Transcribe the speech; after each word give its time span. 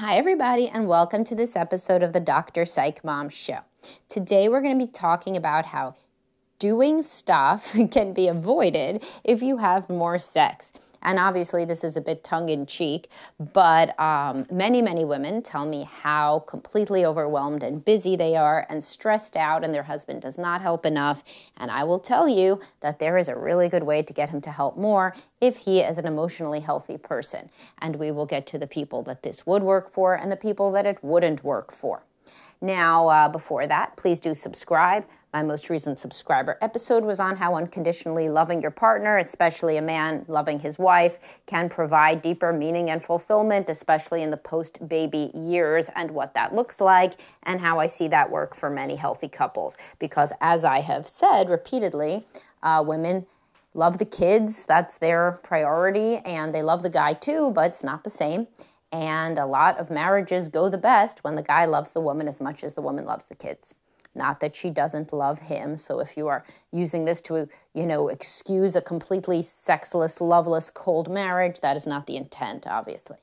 Hi, 0.00 0.16
everybody, 0.16 0.66
and 0.66 0.88
welcome 0.88 1.24
to 1.24 1.34
this 1.34 1.54
episode 1.54 2.02
of 2.02 2.14
the 2.14 2.20
Dr. 2.20 2.64
Psych 2.64 3.04
Mom 3.04 3.28
Show. 3.28 3.58
Today, 4.08 4.48
we're 4.48 4.62
going 4.62 4.78
to 4.78 4.86
be 4.86 4.90
talking 4.90 5.36
about 5.36 5.66
how 5.66 5.94
doing 6.58 7.02
stuff 7.02 7.76
can 7.90 8.14
be 8.14 8.26
avoided 8.26 9.04
if 9.24 9.42
you 9.42 9.58
have 9.58 9.90
more 9.90 10.18
sex. 10.18 10.72
And 11.02 11.18
obviously, 11.18 11.64
this 11.64 11.82
is 11.82 11.96
a 11.96 12.00
bit 12.00 12.22
tongue 12.22 12.48
in 12.48 12.66
cheek, 12.66 13.08
but 13.52 13.98
um, 13.98 14.46
many, 14.50 14.82
many 14.82 15.04
women 15.04 15.42
tell 15.42 15.66
me 15.66 15.88
how 16.02 16.40
completely 16.40 17.04
overwhelmed 17.04 17.62
and 17.62 17.84
busy 17.84 18.16
they 18.16 18.36
are 18.36 18.66
and 18.68 18.82
stressed 18.84 19.36
out, 19.36 19.64
and 19.64 19.72
their 19.72 19.82
husband 19.82 20.22
does 20.22 20.38
not 20.38 20.60
help 20.60 20.84
enough. 20.84 21.22
And 21.56 21.70
I 21.70 21.84
will 21.84 22.00
tell 22.00 22.28
you 22.28 22.60
that 22.80 22.98
there 22.98 23.16
is 23.16 23.28
a 23.28 23.36
really 23.36 23.68
good 23.68 23.84
way 23.84 24.02
to 24.02 24.12
get 24.12 24.30
him 24.30 24.40
to 24.42 24.50
help 24.50 24.76
more 24.76 25.14
if 25.40 25.56
he 25.56 25.80
is 25.80 25.98
an 25.98 26.06
emotionally 26.06 26.60
healthy 26.60 26.98
person. 26.98 27.50
And 27.78 27.96
we 27.96 28.10
will 28.10 28.26
get 28.26 28.46
to 28.48 28.58
the 28.58 28.66
people 28.66 29.02
that 29.04 29.22
this 29.22 29.46
would 29.46 29.62
work 29.62 29.92
for 29.92 30.14
and 30.14 30.30
the 30.30 30.36
people 30.36 30.70
that 30.72 30.86
it 30.86 31.02
wouldn't 31.02 31.42
work 31.42 31.72
for. 31.72 32.02
Now, 32.60 33.08
uh, 33.08 33.28
before 33.28 33.66
that, 33.66 33.96
please 33.96 34.20
do 34.20 34.34
subscribe. 34.34 35.04
My 35.32 35.42
most 35.44 35.70
recent 35.70 35.98
subscriber 36.00 36.58
episode 36.60 37.04
was 37.04 37.20
on 37.20 37.36
how 37.36 37.54
unconditionally 37.54 38.28
loving 38.28 38.60
your 38.60 38.72
partner, 38.72 39.18
especially 39.18 39.76
a 39.76 39.82
man 39.82 40.24
loving 40.26 40.58
his 40.58 40.76
wife, 40.76 41.18
can 41.46 41.68
provide 41.68 42.20
deeper 42.20 42.52
meaning 42.52 42.90
and 42.90 43.02
fulfillment, 43.02 43.70
especially 43.70 44.22
in 44.22 44.30
the 44.30 44.36
post 44.36 44.86
baby 44.88 45.30
years, 45.32 45.88
and 45.94 46.10
what 46.10 46.34
that 46.34 46.52
looks 46.52 46.80
like, 46.80 47.20
and 47.44 47.60
how 47.60 47.78
I 47.78 47.86
see 47.86 48.08
that 48.08 48.28
work 48.28 48.56
for 48.56 48.68
many 48.68 48.96
healthy 48.96 49.28
couples. 49.28 49.76
Because, 50.00 50.32
as 50.40 50.64
I 50.64 50.80
have 50.80 51.08
said 51.08 51.48
repeatedly, 51.48 52.26
uh, 52.64 52.84
women 52.84 53.24
love 53.72 53.98
the 53.98 54.04
kids, 54.04 54.64
that's 54.64 54.98
their 54.98 55.38
priority, 55.44 56.16
and 56.24 56.52
they 56.52 56.62
love 56.62 56.82
the 56.82 56.90
guy 56.90 57.14
too, 57.14 57.52
but 57.54 57.70
it's 57.70 57.84
not 57.84 58.02
the 58.02 58.10
same. 58.10 58.48
And 58.92 59.38
a 59.38 59.46
lot 59.46 59.78
of 59.78 59.90
marriages 59.90 60.48
go 60.48 60.68
the 60.68 60.78
best 60.78 61.22
when 61.22 61.36
the 61.36 61.42
guy 61.42 61.64
loves 61.64 61.92
the 61.92 62.00
woman 62.00 62.26
as 62.26 62.40
much 62.40 62.64
as 62.64 62.74
the 62.74 62.82
woman 62.82 63.04
loves 63.04 63.24
the 63.24 63.36
kids. 63.36 63.74
Not 64.14 64.40
that 64.40 64.56
she 64.56 64.70
doesn't 64.70 65.12
love 65.12 65.38
him. 65.38 65.76
So 65.76 66.00
if 66.00 66.16
you 66.16 66.26
are 66.26 66.44
using 66.72 67.04
this 67.04 67.20
to, 67.22 67.48
you 67.74 67.86
know, 67.86 68.08
excuse 68.08 68.74
a 68.74 68.80
completely 68.80 69.42
sexless, 69.42 70.20
loveless, 70.20 70.70
cold 70.70 71.08
marriage, 71.08 71.60
that 71.60 71.76
is 71.76 71.86
not 71.86 72.06
the 72.06 72.16
intent, 72.16 72.66
obviously. 72.66 73.18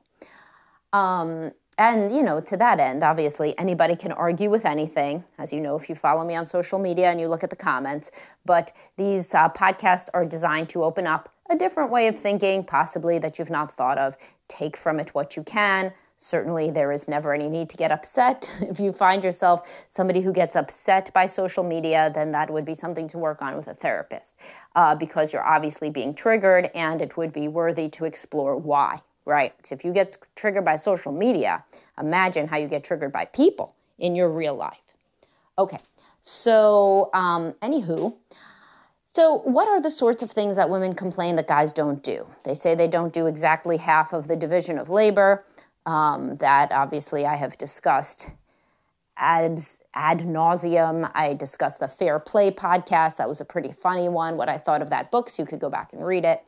Um, 0.93 1.51
and, 1.77 2.11
you 2.11 2.23
know, 2.23 2.41
to 2.41 2.57
that 2.57 2.79
end, 2.79 3.03
obviously, 3.03 3.57
anybody 3.59 3.95
can 3.95 4.11
argue 4.11 4.49
with 4.49 4.65
anything, 4.65 5.23
as 5.37 5.53
you 5.53 5.61
know, 5.61 5.75
if 5.75 5.89
you 5.89 5.95
follow 5.95 6.25
me 6.25 6.35
on 6.35 6.47
social 6.47 6.79
media 6.79 7.11
and 7.11 7.21
you 7.21 7.27
look 7.27 7.43
at 7.43 7.51
the 7.51 7.55
comments. 7.55 8.09
But 8.45 8.71
these 8.97 9.35
uh, 9.35 9.49
podcasts 9.49 10.09
are 10.13 10.25
designed 10.25 10.69
to 10.69 10.83
open 10.83 11.05
up 11.05 11.29
a 11.51 11.55
different 11.55 11.91
way 11.91 12.07
of 12.07 12.19
thinking, 12.19 12.63
possibly 12.63 13.19
that 13.19 13.37
you've 13.37 13.51
not 13.51 13.77
thought 13.77 13.99
of. 13.99 14.17
Take 14.47 14.75
from 14.75 14.99
it 14.99 15.13
what 15.13 15.37
you 15.37 15.43
can. 15.43 15.93
Certainly, 16.17 16.71
there 16.71 16.91
is 16.91 17.07
never 17.07 17.31
any 17.31 17.47
need 17.47 17.69
to 17.69 17.77
get 17.77 17.91
upset. 17.91 18.49
If 18.61 18.79
you 18.79 18.91
find 18.91 19.23
yourself 19.23 19.69
somebody 19.91 20.21
who 20.21 20.33
gets 20.33 20.55
upset 20.55 21.13
by 21.13 21.27
social 21.27 21.63
media, 21.63 22.11
then 22.13 22.31
that 22.31 22.49
would 22.49 22.65
be 22.65 22.73
something 22.73 23.07
to 23.09 23.19
work 23.19 23.43
on 23.43 23.55
with 23.55 23.67
a 23.67 23.75
therapist 23.75 24.35
uh, 24.75 24.95
because 24.95 25.31
you're 25.31 25.45
obviously 25.45 25.91
being 25.91 26.15
triggered 26.15 26.71
and 26.73 27.03
it 27.03 27.17
would 27.17 27.31
be 27.31 27.47
worthy 27.47 27.87
to 27.89 28.05
explore 28.05 28.57
why 28.57 28.99
right? 29.27 29.53
So 29.63 29.75
if 29.75 29.83
you 29.83 29.91
get 29.91 30.17
triggered 30.35 30.65
by 30.65 30.77
social 30.77 31.11
media, 31.11 31.63
imagine 31.99 32.47
how 32.47 32.57
you 32.57 32.67
get 32.67 32.83
triggered 32.83 33.11
by 33.11 33.25
people 33.25 33.75
in 33.99 34.15
your 34.15 34.29
real 34.29 34.55
life. 34.55 34.77
Okay, 35.59 35.79
so 36.21 37.09
um, 37.13 37.53
anywho, 37.61 38.15
so 39.13 39.39
what 39.39 39.67
are 39.67 39.81
the 39.81 39.91
sorts 39.91 40.23
of 40.23 40.31
things 40.31 40.55
that 40.55 40.69
women 40.69 40.93
complain 40.93 41.35
that 41.35 41.47
guys 41.47 41.71
don't 41.71 42.01
do? 42.03 42.25
They 42.45 42.55
say 42.55 42.73
they 42.73 42.87
don't 42.87 43.11
do 43.11 43.27
exactly 43.27 43.77
half 43.77 44.13
of 44.13 44.27
the 44.27 44.35
division 44.35 44.79
of 44.79 44.89
labor. 44.89 45.43
Um, 45.85 46.37
that 46.37 46.71
obviously 46.71 47.25
I 47.25 47.35
have 47.35 47.57
discussed 47.57 48.29
ad 49.17 49.59
ad 49.93 50.19
nauseum. 50.19 51.09
I 51.15 51.33
discussed 51.33 51.79
the 51.79 51.87
Fair 51.87 52.19
Play 52.19 52.51
podcast. 52.51 53.17
That 53.17 53.27
was 53.27 53.41
a 53.41 53.45
pretty 53.45 53.71
funny 53.71 54.07
one. 54.07 54.37
What 54.37 54.47
I 54.47 54.57
thought 54.57 54.81
of 54.81 54.89
that 54.91 55.11
book, 55.11 55.29
so 55.29 55.43
you 55.43 55.47
could 55.47 55.59
go 55.59 55.69
back 55.69 55.91
and 55.93 56.05
read 56.05 56.23
it. 56.23 56.43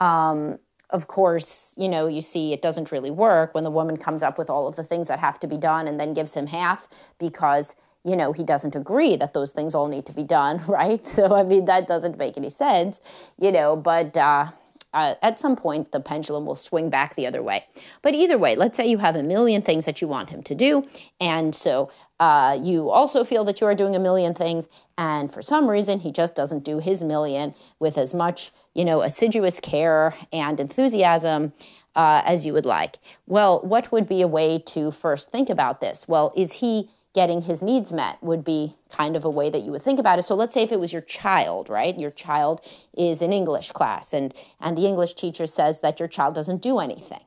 Um, 0.00 0.58
of 0.90 1.08
course, 1.08 1.74
you 1.76 1.88
know, 1.88 2.06
you 2.06 2.22
see 2.22 2.52
it 2.52 2.62
doesn't 2.62 2.92
really 2.92 3.10
work 3.10 3.54
when 3.54 3.64
the 3.64 3.70
woman 3.70 3.96
comes 3.96 4.22
up 4.22 4.38
with 4.38 4.48
all 4.48 4.68
of 4.68 4.76
the 4.76 4.84
things 4.84 5.08
that 5.08 5.18
have 5.18 5.40
to 5.40 5.46
be 5.46 5.56
done 5.56 5.88
and 5.88 5.98
then 5.98 6.14
gives 6.14 6.34
him 6.34 6.46
half 6.46 6.86
because, 7.18 7.74
you 8.04 8.14
know, 8.14 8.32
he 8.32 8.44
doesn't 8.44 8.76
agree 8.76 9.16
that 9.16 9.34
those 9.34 9.50
things 9.50 9.74
all 9.74 9.88
need 9.88 10.06
to 10.06 10.12
be 10.12 10.22
done, 10.22 10.62
right? 10.68 11.04
So, 11.06 11.34
I 11.34 11.42
mean, 11.42 11.64
that 11.64 11.88
doesn't 11.88 12.18
make 12.18 12.36
any 12.36 12.50
sense, 12.50 13.00
you 13.38 13.50
know, 13.50 13.74
but 13.74 14.16
uh, 14.16 14.50
uh, 14.94 15.14
at 15.22 15.38
some 15.38 15.56
point 15.56 15.92
the 15.92 16.00
pendulum 16.00 16.46
will 16.46 16.56
swing 16.56 16.88
back 16.88 17.16
the 17.16 17.26
other 17.26 17.42
way. 17.42 17.64
But 18.02 18.14
either 18.14 18.38
way, 18.38 18.56
let's 18.56 18.76
say 18.76 18.86
you 18.86 18.98
have 18.98 19.16
a 19.16 19.22
million 19.22 19.62
things 19.62 19.84
that 19.84 20.00
you 20.00 20.08
want 20.08 20.30
him 20.30 20.42
to 20.44 20.54
do. 20.54 20.86
And 21.20 21.54
so 21.54 21.90
uh, 22.20 22.58
you 22.60 22.90
also 22.90 23.24
feel 23.24 23.44
that 23.44 23.60
you 23.60 23.66
are 23.66 23.74
doing 23.74 23.94
a 23.94 24.00
million 24.00 24.34
things. 24.34 24.68
And 24.98 25.32
for 25.32 25.42
some 25.42 25.68
reason, 25.68 26.00
he 26.00 26.12
just 26.12 26.34
doesn't 26.34 26.64
do 26.64 26.78
his 26.78 27.02
million 27.02 27.54
with 27.78 27.98
as 27.98 28.14
much 28.14 28.52
you 28.76 28.84
know, 28.84 29.00
assiduous 29.00 29.58
care 29.58 30.14
and 30.32 30.60
enthusiasm 30.60 31.54
uh, 31.96 32.20
as 32.26 32.44
you 32.44 32.52
would 32.52 32.66
like. 32.66 32.98
Well, 33.26 33.60
what 33.62 33.90
would 33.90 34.06
be 34.06 34.20
a 34.20 34.28
way 34.28 34.58
to 34.66 34.90
first 34.90 35.30
think 35.30 35.48
about 35.48 35.80
this? 35.80 36.06
Well, 36.06 36.32
is 36.36 36.52
he 36.52 36.90
getting 37.14 37.40
his 37.40 37.62
needs 37.62 37.94
met 37.94 38.22
would 38.22 38.44
be 38.44 38.76
kind 38.90 39.16
of 39.16 39.24
a 39.24 39.30
way 39.30 39.48
that 39.48 39.62
you 39.62 39.70
would 39.72 39.82
think 39.82 39.98
about 39.98 40.18
it. 40.18 40.26
So 40.26 40.34
let's 40.34 40.52
say 40.52 40.62
if 40.62 40.70
it 40.70 40.78
was 40.78 40.92
your 40.92 41.00
child, 41.00 41.70
right? 41.70 41.98
Your 41.98 42.10
child 42.10 42.60
is 42.94 43.22
in 43.22 43.32
English 43.32 43.72
class 43.72 44.12
and 44.12 44.34
and 44.60 44.76
the 44.76 44.86
English 44.86 45.14
teacher 45.14 45.46
says 45.46 45.80
that 45.80 45.98
your 45.98 46.08
child 46.08 46.34
doesn't 46.34 46.60
do 46.60 46.78
anything, 46.78 47.24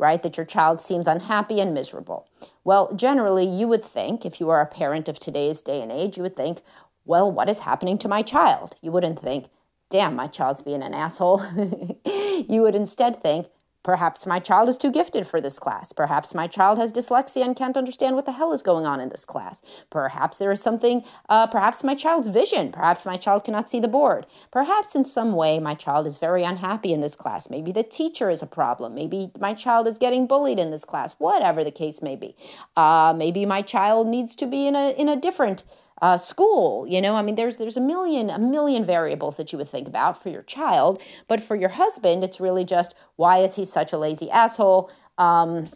right? 0.00 0.22
That 0.22 0.36
your 0.36 0.46
child 0.46 0.80
seems 0.80 1.06
unhappy 1.06 1.60
and 1.60 1.74
miserable. 1.74 2.26
Well, 2.64 2.92
generally 2.94 3.46
you 3.46 3.68
would 3.68 3.84
think 3.84 4.24
if 4.24 4.40
you 4.40 4.48
are 4.48 4.60
a 4.60 4.66
parent 4.66 5.08
of 5.08 5.20
today's 5.20 5.60
day 5.60 5.82
and 5.82 5.92
age, 5.92 6.16
you 6.16 6.22
would 6.22 6.36
think, 6.36 6.62
well, 7.04 7.30
what 7.30 7.48
is 7.48 7.60
happening 7.60 7.98
to 7.98 8.08
my 8.08 8.22
child? 8.22 8.76
You 8.80 8.92
wouldn't 8.92 9.20
think, 9.20 9.48
damn, 9.90 10.16
my 10.16 10.26
child's 10.26 10.62
being 10.62 10.82
an 10.82 10.94
asshole. 10.94 11.44
you 12.04 12.62
would 12.62 12.74
instead 12.74 13.22
think, 13.22 13.48
perhaps 13.82 14.26
my 14.26 14.38
child 14.38 14.68
is 14.68 14.76
too 14.76 14.90
gifted 14.90 15.26
for 15.26 15.40
this 15.40 15.58
class. 15.58 15.92
Perhaps 15.92 16.34
my 16.34 16.46
child 16.46 16.78
has 16.78 16.92
dyslexia 16.92 17.44
and 17.44 17.56
can't 17.56 17.76
understand 17.76 18.16
what 18.16 18.26
the 18.26 18.32
hell 18.32 18.52
is 18.52 18.62
going 18.62 18.86
on 18.86 19.00
in 19.00 19.08
this 19.08 19.24
class. 19.24 19.62
Perhaps 19.90 20.38
there 20.38 20.52
is 20.52 20.60
something, 20.60 21.02
uh, 21.28 21.46
perhaps 21.46 21.82
my 21.82 21.94
child's 21.94 22.28
vision. 22.28 22.72
Perhaps 22.72 23.04
my 23.04 23.16
child 23.16 23.44
cannot 23.44 23.70
see 23.70 23.80
the 23.80 23.88
board. 23.88 24.26
Perhaps 24.50 24.94
in 24.94 25.04
some 25.04 25.32
way 25.32 25.58
my 25.58 25.74
child 25.74 26.06
is 26.06 26.18
very 26.18 26.44
unhappy 26.44 26.92
in 26.92 27.00
this 27.00 27.16
class. 27.16 27.50
Maybe 27.50 27.72
the 27.72 27.82
teacher 27.82 28.30
is 28.30 28.42
a 28.42 28.46
problem. 28.46 28.94
Maybe 28.94 29.30
my 29.38 29.54
child 29.54 29.86
is 29.86 29.98
getting 29.98 30.26
bullied 30.26 30.58
in 30.58 30.70
this 30.70 30.84
class. 30.84 31.14
Whatever 31.18 31.64
the 31.64 31.70
case 31.70 32.02
may 32.02 32.16
be. 32.16 32.36
Uh, 32.76 33.14
maybe 33.16 33.46
my 33.46 33.62
child 33.62 34.06
needs 34.06 34.36
to 34.36 34.46
be 34.46 34.66
in 34.66 34.76
a 34.76 34.90
in 34.90 35.08
a 35.08 35.16
different 35.16 35.64
uh, 36.00 36.18
school. 36.18 36.86
You 36.88 37.00
know, 37.00 37.14
I 37.14 37.22
mean, 37.22 37.34
there's 37.34 37.58
there's 37.58 37.76
a 37.76 37.80
million 37.80 38.30
a 38.30 38.38
million 38.38 38.84
variables 38.84 39.36
that 39.36 39.52
you 39.52 39.58
would 39.58 39.68
think 39.68 39.88
about 39.88 40.22
for 40.22 40.30
your 40.30 40.42
child, 40.42 41.02
but 41.28 41.42
for 41.42 41.56
your 41.56 41.68
husband, 41.70 42.24
it's 42.24 42.40
really 42.40 42.64
just 42.64 42.94
why 43.16 43.38
is 43.38 43.56
he 43.56 43.64
such 43.64 43.92
a 43.92 43.98
lazy 43.98 44.30
asshole? 44.30 44.90
Um, 45.18 45.70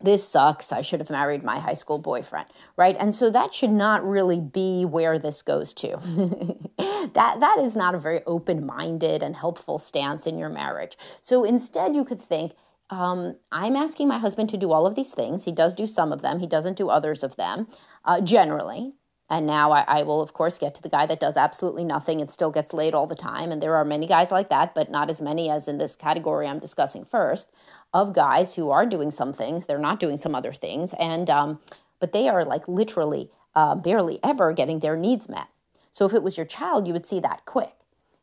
this 0.00 0.26
sucks. 0.26 0.72
I 0.72 0.80
should 0.82 1.00
have 1.00 1.10
married 1.10 1.42
my 1.42 1.58
high 1.58 1.74
school 1.74 1.98
boyfriend, 1.98 2.46
right? 2.76 2.96
And 2.98 3.14
so 3.14 3.30
that 3.30 3.52
should 3.52 3.70
not 3.70 4.08
really 4.08 4.40
be 4.40 4.84
where 4.84 5.18
this 5.18 5.42
goes 5.42 5.72
to. 5.74 5.96
that 6.78 7.40
that 7.40 7.58
is 7.58 7.74
not 7.74 7.94
a 7.94 7.98
very 7.98 8.22
open-minded 8.24 9.22
and 9.22 9.34
helpful 9.34 9.78
stance 9.78 10.26
in 10.26 10.38
your 10.38 10.48
marriage. 10.50 10.96
So 11.22 11.44
instead, 11.44 11.94
you 11.94 12.04
could 12.04 12.22
think. 12.22 12.52
Um, 12.90 13.36
I'm 13.52 13.76
asking 13.76 14.08
my 14.08 14.18
husband 14.18 14.48
to 14.48 14.56
do 14.56 14.72
all 14.72 14.86
of 14.86 14.94
these 14.94 15.10
things. 15.10 15.44
He 15.44 15.52
does 15.52 15.74
do 15.74 15.86
some 15.86 16.10
of 16.10 16.22
them. 16.22 16.38
He 16.38 16.46
doesn't 16.46 16.78
do 16.78 16.88
others 16.88 17.22
of 17.22 17.36
them, 17.36 17.68
uh, 18.06 18.22
generally. 18.22 18.94
And 19.30 19.46
now 19.46 19.72
I, 19.72 19.80
I, 19.82 20.02
will, 20.04 20.22
of 20.22 20.32
course, 20.32 20.58
get 20.58 20.74
to 20.76 20.82
the 20.82 20.88
guy 20.88 21.04
that 21.06 21.20
does 21.20 21.36
absolutely 21.36 21.84
nothing 21.84 22.20
and 22.20 22.30
still 22.30 22.50
gets 22.50 22.72
laid 22.72 22.94
all 22.94 23.06
the 23.06 23.14
time. 23.14 23.52
And 23.52 23.62
there 23.62 23.76
are 23.76 23.84
many 23.84 24.06
guys 24.06 24.30
like 24.30 24.48
that, 24.48 24.74
but 24.74 24.90
not 24.90 25.10
as 25.10 25.20
many 25.20 25.50
as 25.50 25.68
in 25.68 25.76
this 25.76 25.96
category 25.96 26.46
I'm 26.46 26.58
discussing 26.58 27.04
first 27.04 27.50
of 27.92 28.14
guys 28.14 28.54
who 28.54 28.70
are 28.70 28.86
doing 28.86 29.10
some 29.10 29.34
things. 29.34 29.66
They're 29.66 29.78
not 29.78 30.00
doing 30.00 30.16
some 30.16 30.34
other 30.34 30.52
things. 30.52 30.94
And, 30.98 31.28
um, 31.28 31.60
but 32.00 32.12
they 32.12 32.28
are 32.28 32.44
like 32.44 32.66
literally 32.68 33.30
uh, 33.54 33.74
barely 33.74 34.18
ever 34.22 34.52
getting 34.52 34.78
their 34.78 34.96
needs 34.96 35.28
met. 35.28 35.48
So 35.92 36.06
if 36.06 36.14
it 36.14 36.22
was 36.22 36.36
your 36.36 36.46
child, 36.46 36.86
you 36.86 36.92
would 36.92 37.06
see 37.06 37.20
that 37.20 37.44
quick. 37.44 37.74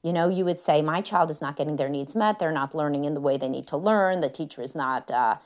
You 0.02 0.14
know, 0.14 0.30
you 0.30 0.46
would 0.46 0.62
say, 0.62 0.82
My 0.82 1.02
child 1.02 1.30
is 1.30 1.42
not 1.42 1.58
getting 1.58 1.78
their 1.78 1.90
needs 1.90 2.16
met. 2.16 2.40
They're 2.40 2.52
not 2.52 2.76
learning 2.76 3.06
in 3.06 3.16
the 3.16 3.20
way 3.20 3.38
they 3.38 3.50
need 3.50 3.68
to 3.68 3.78
learn. 3.78 4.22
The 4.22 4.30
teacher 4.30 4.62
is 4.62 4.76
not, 4.76 5.10
uh, 5.12 5.38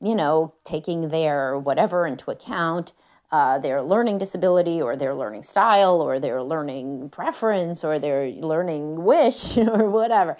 you 0.00 0.14
know, 0.14 0.54
taking 0.64 1.08
their 1.08 1.56
whatever 1.56 2.06
into 2.06 2.30
account. 2.30 2.92
Uh, 3.30 3.58
their 3.58 3.82
learning 3.82 4.16
disability 4.16 4.80
or 4.80 4.96
their 4.96 5.14
learning 5.14 5.42
style 5.42 6.00
or 6.00 6.18
their 6.18 6.42
learning 6.42 7.10
preference 7.10 7.84
or 7.84 7.98
their 7.98 8.30
learning 8.30 9.04
wish 9.04 9.58
or 9.58 9.90
whatever. 9.90 10.34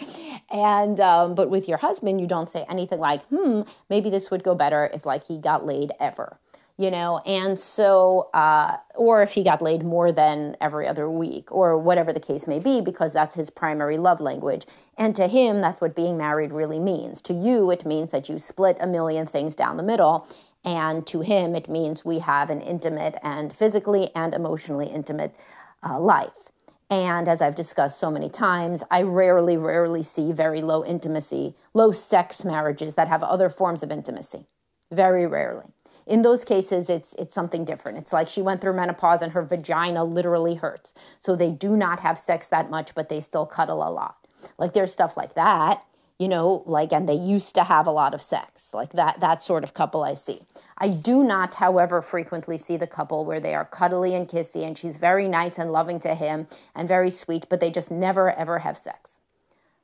And, 0.51 0.99
um, 0.99 1.35
but 1.35 1.51
with 1.51 1.69
your 1.69 1.77
husband, 1.77 2.19
you 2.19 2.27
don't 2.27 2.49
say 2.49 2.65
anything 2.71 2.99
like, 2.99 3.23
hmm, 3.25 3.61
maybe 3.91 4.09
this 4.09 4.31
would 4.31 4.43
go 4.43 4.55
better 4.55 4.89
if 4.95 5.05
like 5.05 5.27
he 5.27 5.39
got 5.39 5.67
laid 5.67 5.93
ever 6.01 6.39
you 6.79 6.93
know? 6.93 7.19
And 7.27 7.59
so 7.59 8.31
uh, 8.33 8.77
or 8.95 9.23
if 9.23 9.33
he 9.33 9.43
got 9.43 9.61
laid 9.61 9.83
more 9.83 10.13
than 10.13 10.57
every 10.61 10.87
other 10.87 11.11
week 11.11 11.51
or 11.51 11.77
whatever 11.77 12.13
the 12.13 12.21
case 12.21 12.47
may 12.47 12.61
be 12.61 12.81
because 12.81 13.13
that's 13.13 13.35
his 13.35 13.51
primary 13.51 13.99
love 13.99 14.21
language. 14.21 14.65
And 14.97 15.15
to 15.17 15.27
him 15.27 15.61
that's 15.61 15.81
what 15.81 15.95
being 15.97 16.17
married 16.17 16.53
really 16.53 16.79
means. 16.79 17.21
To 17.23 17.35
you 17.35 17.71
it 17.71 17.85
means 17.85 18.11
that 18.11 18.29
you 18.29 18.39
split 18.39 18.79
a 18.81 18.87
million 18.87 19.27
things 19.27 19.57
down 19.57 19.77
the 19.77 19.83
middle 19.83 20.29
and 20.69 21.07
to 21.07 21.23
him 21.23 21.57
it 21.57 21.67
means 21.67 22.05
we 22.05 22.19
have 22.19 22.51
an 22.51 22.61
intimate 22.61 23.17
and 23.23 23.57
physically 23.57 24.11
and 24.15 24.35
emotionally 24.35 24.87
intimate 24.87 25.35
uh, 25.83 25.99
life. 25.99 26.51
And 26.91 27.27
as 27.27 27.41
I've 27.41 27.55
discussed 27.55 27.99
so 27.99 28.11
many 28.11 28.29
times, 28.29 28.83
I 28.91 29.01
rarely, 29.03 29.57
rarely 29.57 30.03
see 30.03 30.31
very 30.31 30.61
low 30.61 30.85
intimacy, 30.85 31.55
low 31.73 31.91
sex 31.91 32.45
marriages 32.45 32.95
that 32.97 33.09
have 33.09 33.23
other 33.23 33.49
forms 33.49 33.83
of 33.83 33.91
intimacy. 33.91 34.47
Very 34.93 35.27
rarely. 35.27 35.65
In 36.07 36.21
those 36.21 36.45
cases 36.45 36.91
it's 36.91 37.15
it's 37.19 37.35
something 37.35 37.65
different. 37.65 37.97
It's 37.97 38.13
like 38.13 38.29
she 38.29 38.43
went 38.43 38.61
through 38.61 38.75
menopause 38.75 39.23
and 39.23 39.33
her 39.33 39.43
vagina 39.43 40.05
literally 40.05 40.55
hurts. 40.55 40.93
So 41.21 41.35
they 41.35 41.51
do 41.51 41.77
not 41.79 42.01
have 42.01 42.21
sex 42.21 42.47
that 42.49 42.69
much 42.69 42.95
but 42.95 43.09
they 43.09 43.21
still 43.21 43.47
cuddle 43.47 43.83
a 43.83 43.91
lot. 43.91 44.17
Like 44.59 44.75
there's 44.75 44.93
stuff 44.93 45.17
like 45.17 45.35
that 45.35 45.85
you 46.19 46.29
know 46.29 46.63
like 46.67 46.93
and 46.93 47.09
they 47.09 47.15
used 47.15 47.55
to 47.55 47.65
have 47.65 47.87
a 47.87 47.91
lot 47.91 48.15
of 48.15 48.23
sex 48.23 48.75
like 48.75 48.93
that 48.93 49.21
that 49.21 49.43
sort 49.43 49.65
of 49.65 49.75
couple 49.75 50.03
i 50.03 50.15
see 50.15 50.43
i 50.79 50.89
do 50.89 51.23
not 51.23 51.55
however 51.55 52.03
frequently 52.03 52.59
see 52.59 52.77
the 52.77 52.87
couple 52.87 53.25
where 53.25 53.41
they 53.41 53.55
are 53.55 53.65
cuddly 53.65 54.15
and 54.15 54.29
kissy 54.29 54.67
and 54.67 54.77
she's 54.77 54.97
very 54.97 55.29
nice 55.29 55.59
and 55.59 55.73
loving 55.73 56.01
to 56.01 56.15
him 56.15 56.47
and 56.75 56.89
very 56.89 57.11
sweet 57.11 57.47
but 57.49 57.61
they 57.61 57.71
just 57.71 57.91
never 57.91 58.33
ever 58.33 58.59
have 58.61 58.77
sex 58.77 59.19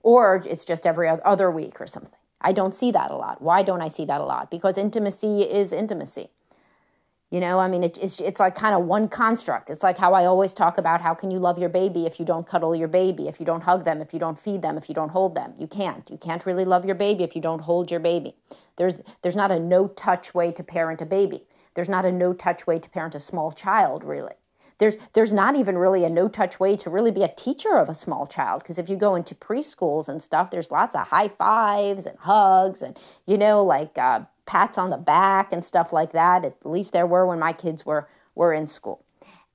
or 0.03 0.43
it's 0.47 0.65
just 0.65 0.87
every 0.87 1.09
other 1.09 1.51
week 1.51 1.81
or 1.81 1.87
something 1.87 2.19
I 2.45 2.53
don't 2.53 2.75
see 2.75 2.93
that 2.93 3.11
a 3.11 3.17
lot. 3.17 3.41
Why 3.41 3.63
don't 3.63 3.81
I 3.81 3.89
see 3.89 4.05
that 4.05 4.21
a 4.21 4.25
lot? 4.25 4.51
Because 4.51 4.77
intimacy 4.77 5.43
is 5.43 5.73
intimacy. 5.73 6.29
You 7.35 7.41
know, 7.41 7.59
I 7.59 7.67
mean, 7.67 7.83
it, 7.83 7.99
it's, 8.01 8.21
it's 8.21 8.39
like 8.39 8.55
kind 8.55 8.77
of 8.77 8.85
one 8.85 9.09
construct. 9.09 9.69
It's 9.69 9.83
like 9.83 9.99
how 9.99 10.15
I 10.15 10.25
always 10.27 10.53
talk 10.53 10.79
about 10.79 11.01
how 11.01 11.15
can 11.15 11.33
you 11.33 11.41
love 11.41 11.59
your 11.59 11.69
baby 11.69 12.07
if 12.07 12.21
you 12.21 12.25
don't 12.25 12.47
cuddle 12.47 12.77
your 12.77 12.87
baby, 12.87 13.27
if 13.27 13.41
you 13.41 13.45
don't 13.45 13.61
hug 13.61 13.85
them, 13.85 14.01
if 14.01 14.15
you 14.15 14.21
don't 14.21 14.39
feed 14.39 14.63
them, 14.63 14.79
if 14.79 14.89
you 14.89 14.95
don't 14.95 15.09
hold 15.09 15.35
them. 15.35 15.53
You 15.59 15.67
can't. 15.67 16.09
You 16.09 16.17
can't 16.17 16.47
really 16.47 16.65
love 16.65 16.85
your 16.85 16.95
baby 16.95 17.25
if 17.25 17.35
you 17.35 17.43
don't 17.43 17.59
hold 17.59 17.91
your 17.91 17.99
baby. 17.99 18.37
There's, 18.77 18.95
there's 19.23 19.35
not 19.35 19.51
a 19.51 19.59
no 19.59 19.89
touch 19.89 20.33
way 20.33 20.53
to 20.53 20.63
parent 20.63 21.03
a 21.03 21.07
baby. 21.07 21.43
There's 21.75 21.89
not 21.89 22.05
a 22.05 22.13
no 22.13 22.35
touch 22.35 22.69
way 22.69 22.79
to 22.79 22.89
parent 22.89 23.17
a 23.17 23.19
small 23.19 23.51
child, 23.51 24.05
really 24.05 24.35
there's 24.79 24.97
there's 25.13 25.33
not 25.33 25.55
even 25.55 25.79
really 25.79 26.05
a 26.05 26.11
no 26.11 26.29
touch 26.29 26.59
way 26.59 26.77
to 26.77 26.91
really 26.91 27.13
be 27.13 27.23
a 27.23 27.35
teacher 27.37 27.77
of 27.77 27.89
a 27.89 27.95
small 27.95 28.27
child 28.27 28.63
because 28.63 28.79
if 28.79 28.89
you 28.89 28.97
go 28.97 29.15
into 29.15 29.35
preschools 29.35 30.09
and 30.09 30.23
stuff 30.23 30.51
there's 30.51 30.71
lots 30.71 30.97
of 30.97 31.07
high 31.07 31.29
fives 31.29 32.07
and 32.07 32.19
hugs 32.19 32.83
and 32.83 32.99
you 33.27 33.39
know 33.39 33.63
like 33.63 33.97
uh, 33.99 34.21
pats 34.47 34.79
on 34.79 34.91
the 34.91 34.97
back 34.97 35.53
and 35.53 35.65
stuff 35.65 35.93
like 35.93 36.13
that 36.13 36.45
at 36.45 36.55
least 36.65 36.93
there 36.93 37.07
were 37.07 37.27
when 37.27 37.39
my 37.39 37.53
kids 37.53 37.85
were 37.87 38.09
were 38.35 38.53
in 38.53 38.67
school 38.67 39.05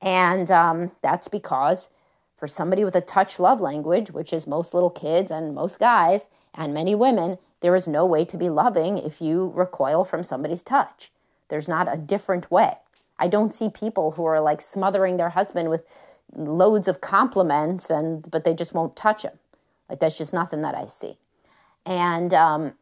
and 0.02 0.50
um, 0.50 0.92
that's 1.02 1.28
because 1.28 1.90
for 2.38 2.48
somebody 2.48 2.84
with 2.84 2.96
a 2.96 3.02
touch 3.02 3.40
love 3.40 3.62
language 3.62 4.12
which 4.12 4.34
is 4.34 4.48
most 4.48 4.74
little 4.74 4.90
kids 4.90 5.32
and 5.32 5.54
most 5.54 5.80
guys 5.80 6.30
and 6.56 6.74
many 6.74 6.96
women 6.96 7.38
there 7.62 7.76
is 7.76 7.88
no 7.88 8.06
way 8.06 8.24
to 8.24 8.38
be 8.38 8.50
loving 8.50 8.98
if 8.98 9.22
you 9.22 9.52
recoil 9.56 10.06
from 10.06 10.24
somebody's 10.24 10.64
touch 10.64 11.12
there's 11.50 11.68
not 11.68 11.92
a 11.92 11.98
different 11.98 12.50
way 12.50 12.76
I 13.20 13.28
don't 13.28 13.54
see 13.54 13.70
people 13.70 14.12
who 14.12 14.26
are 14.26 14.40
like 14.40 14.62
smothering 14.62 15.18
their 15.18 15.30
husband 15.30 15.70
with 15.70 15.86
loads 16.36 16.88
of 16.88 17.02
compliments 17.02 17.90
and 17.90 18.30
but 18.30 18.46
they 18.46 18.54
just 18.54 18.74
won't 18.74 18.96
touch 18.96 19.24
him. 19.24 19.38
Like 19.90 20.00
that's 20.00 20.18
just 20.18 20.34
nothing 20.34 20.62
that 20.62 20.76
I 20.76 20.86
see. 20.86 21.18
And 21.86 22.34
um, 22.34 22.74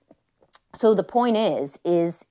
so 0.77 0.93
the 0.93 1.03
point 1.03 1.37
is, 1.37 1.79
is 1.83 2.23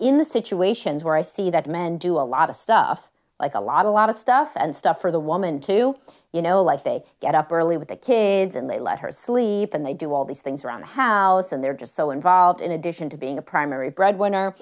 in 0.00 0.18
the 0.18 0.24
situations 0.24 1.04
where 1.04 1.16
I 1.16 1.22
see 1.22 1.50
that 1.50 1.66
men 1.66 1.98
do 1.98 2.16
a 2.16 2.24
lot 2.24 2.50
of 2.50 2.56
stuff, 2.56 3.10
like 3.38 3.54
a 3.54 3.60
lot, 3.60 3.84
a 3.84 3.90
lot 3.90 4.08
of 4.08 4.16
stuff, 4.16 4.52
and 4.56 4.74
stuff 4.74 5.00
for 5.00 5.12
the 5.12 5.20
woman 5.20 5.60
too. 5.60 5.94
You 6.32 6.42
know, 6.42 6.62
like 6.62 6.84
they 6.84 7.04
get 7.20 7.34
up 7.34 7.52
early 7.52 7.76
with 7.76 7.88
the 7.88 7.96
kids 7.96 8.56
and 8.56 8.70
they 8.70 8.80
let 8.80 9.00
her 9.00 9.12
sleep 9.12 9.74
and 9.74 9.84
they 9.84 9.94
do 9.94 10.12
all 10.12 10.24
these 10.24 10.40
things 10.40 10.64
around 10.64 10.80
the 10.80 10.86
house 10.86 11.52
and 11.52 11.62
they're 11.62 11.74
just 11.74 11.94
so 11.94 12.10
involved. 12.10 12.60
In 12.60 12.70
addition 12.70 13.10
to 13.10 13.16
being 13.16 13.38
a 13.38 13.42
primary 13.42 13.90
breadwinner, 13.90 14.54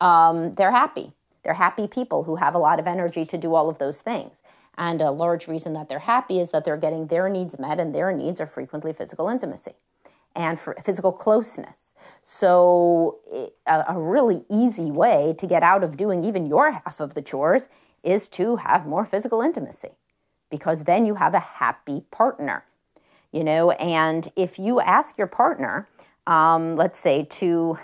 um, 0.00 0.54
they're 0.54 0.72
happy. 0.72 1.12
They're 1.42 1.54
happy 1.54 1.86
people 1.86 2.24
who 2.24 2.36
have 2.36 2.54
a 2.54 2.58
lot 2.58 2.78
of 2.78 2.86
energy 2.86 3.24
to 3.26 3.38
do 3.38 3.54
all 3.54 3.68
of 3.68 3.78
those 3.78 4.00
things. 4.00 4.42
And 4.78 5.02
a 5.02 5.10
large 5.10 5.48
reason 5.48 5.74
that 5.74 5.88
they're 5.88 5.98
happy 5.98 6.40
is 6.40 6.50
that 6.50 6.64
they're 6.64 6.76
getting 6.76 7.08
their 7.08 7.28
needs 7.28 7.58
met, 7.58 7.78
and 7.78 7.94
their 7.94 8.12
needs 8.12 8.40
are 8.40 8.46
frequently 8.46 8.92
physical 8.94 9.28
intimacy 9.28 9.72
and 10.34 10.58
for 10.58 10.76
physical 10.84 11.12
closeness. 11.12 11.89
So, 12.22 13.18
a, 13.66 13.98
really 13.98 14.44
easy 14.50 14.90
way 14.90 15.34
to 15.38 15.46
get 15.46 15.62
out 15.62 15.82
of 15.82 15.96
doing 15.96 16.24
even 16.24 16.46
your 16.46 16.70
half 16.70 17.00
of 17.00 17.14
the 17.14 17.22
chores 17.22 17.68
is 18.02 18.28
to 18.28 18.56
have 18.56 18.86
more 18.86 19.04
physical 19.04 19.42
intimacy 19.42 19.90
because 20.50 20.84
then 20.84 21.06
you 21.06 21.14
have 21.14 21.34
a 21.34 21.40
happy 21.40 22.02
partner, 22.10 22.64
you 23.32 23.44
know. 23.44 23.70
And 23.72 24.30
if 24.36 24.58
you 24.58 24.80
ask 24.80 25.16
your 25.16 25.26
partner, 25.26 25.88
um, 26.26 26.76
let's 26.76 26.98
say, 26.98 27.24
to, 27.24 27.78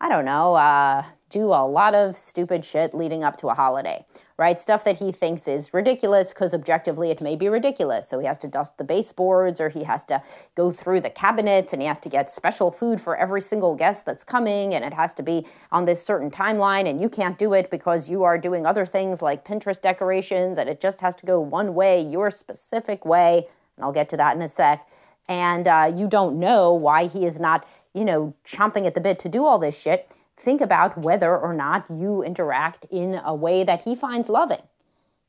I 0.00 0.08
don't 0.08 0.24
know, 0.24 0.54
uh, 0.54 1.04
do 1.34 1.46
a 1.46 1.66
lot 1.66 1.96
of 1.96 2.16
stupid 2.16 2.64
shit 2.64 2.94
leading 2.94 3.24
up 3.24 3.36
to 3.36 3.48
a 3.48 3.54
holiday, 3.54 4.06
right? 4.38 4.60
Stuff 4.60 4.84
that 4.84 4.98
he 4.98 5.10
thinks 5.10 5.48
is 5.48 5.74
ridiculous 5.74 6.28
because 6.28 6.54
objectively 6.54 7.10
it 7.10 7.20
may 7.20 7.34
be 7.34 7.48
ridiculous. 7.48 8.08
So 8.08 8.20
he 8.20 8.26
has 8.28 8.38
to 8.38 8.46
dust 8.46 8.78
the 8.78 8.84
baseboards 8.84 9.60
or 9.60 9.68
he 9.68 9.82
has 9.82 10.04
to 10.04 10.22
go 10.54 10.70
through 10.70 11.00
the 11.00 11.10
cabinets 11.10 11.72
and 11.72 11.82
he 11.82 11.88
has 11.88 11.98
to 11.98 12.08
get 12.08 12.30
special 12.30 12.70
food 12.70 13.00
for 13.00 13.16
every 13.16 13.40
single 13.40 13.74
guest 13.74 14.06
that's 14.06 14.22
coming 14.22 14.74
and 14.74 14.84
it 14.84 14.94
has 14.94 15.12
to 15.14 15.24
be 15.24 15.44
on 15.72 15.86
this 15.86 16.00
certain 16.06 16.30
timeline 16.30 16.88
and 16.88 17.02
you 17.02 17.08
can't 17.08 17.36
do 17.36 17.52
it 17.52 17.68
because 17.68 18.08
you 18.08 18.22
are 18.22 18.38
doing 18.38 18.64
other 18.64 18.86
things 18.86 19.20
like 19.20 19.44
Pinterest 19.44 19.82
decorations 19.82 20.56
and 20.56 20.68
it 20.68 20.80
just 20.80 21.00
has 21.00 21.16
to 21.16 21.26
go 21.26 21.40
one 21.40 21.74
way, 21.74 22.00
your 22.00 22.30
specific 22.30 23.04
way. 23.04 23.48
And 23.76 23.84
I'll 23.84 23.92
get 23.92 24.08
to 24.10 24.16
that 24.18 24.36
in 24.36 24.42
a 24.42 24.48
sec. 24.48 24.88
And 25.26 25.66
uh, 25.66 25.92
you 25.92 26.06
don't 26.06 26.38
know 26.38 26.74
why 26.74 27.08
he 27.08 27.26
is 27.26 27.40
not, 27.40 27.66
you 27.92 28.04
know, 28.04 28.32
chomping 28.46 28.86
at 28.86 28.94
the 28.94 29.00
bit 29.00 29.18
to 29.18 29.28
do 29.28 29.44
all 29.44 29.58
this 29.58 29.76
shit 29.76 30.08
think 30.44 30.60
about 30.60 30.98
whether 30.98 31.36
or 31.36 31.52
not 31.52 31.90
you 31.90 32.22
interact 32.22 32.84
in 32.90 33.20
a 33.24 33.34
way 33.34 33.64
that 33.64 33.82
he 33.82 33.94
finds 33.94 34.28
loving. 34.28 34.62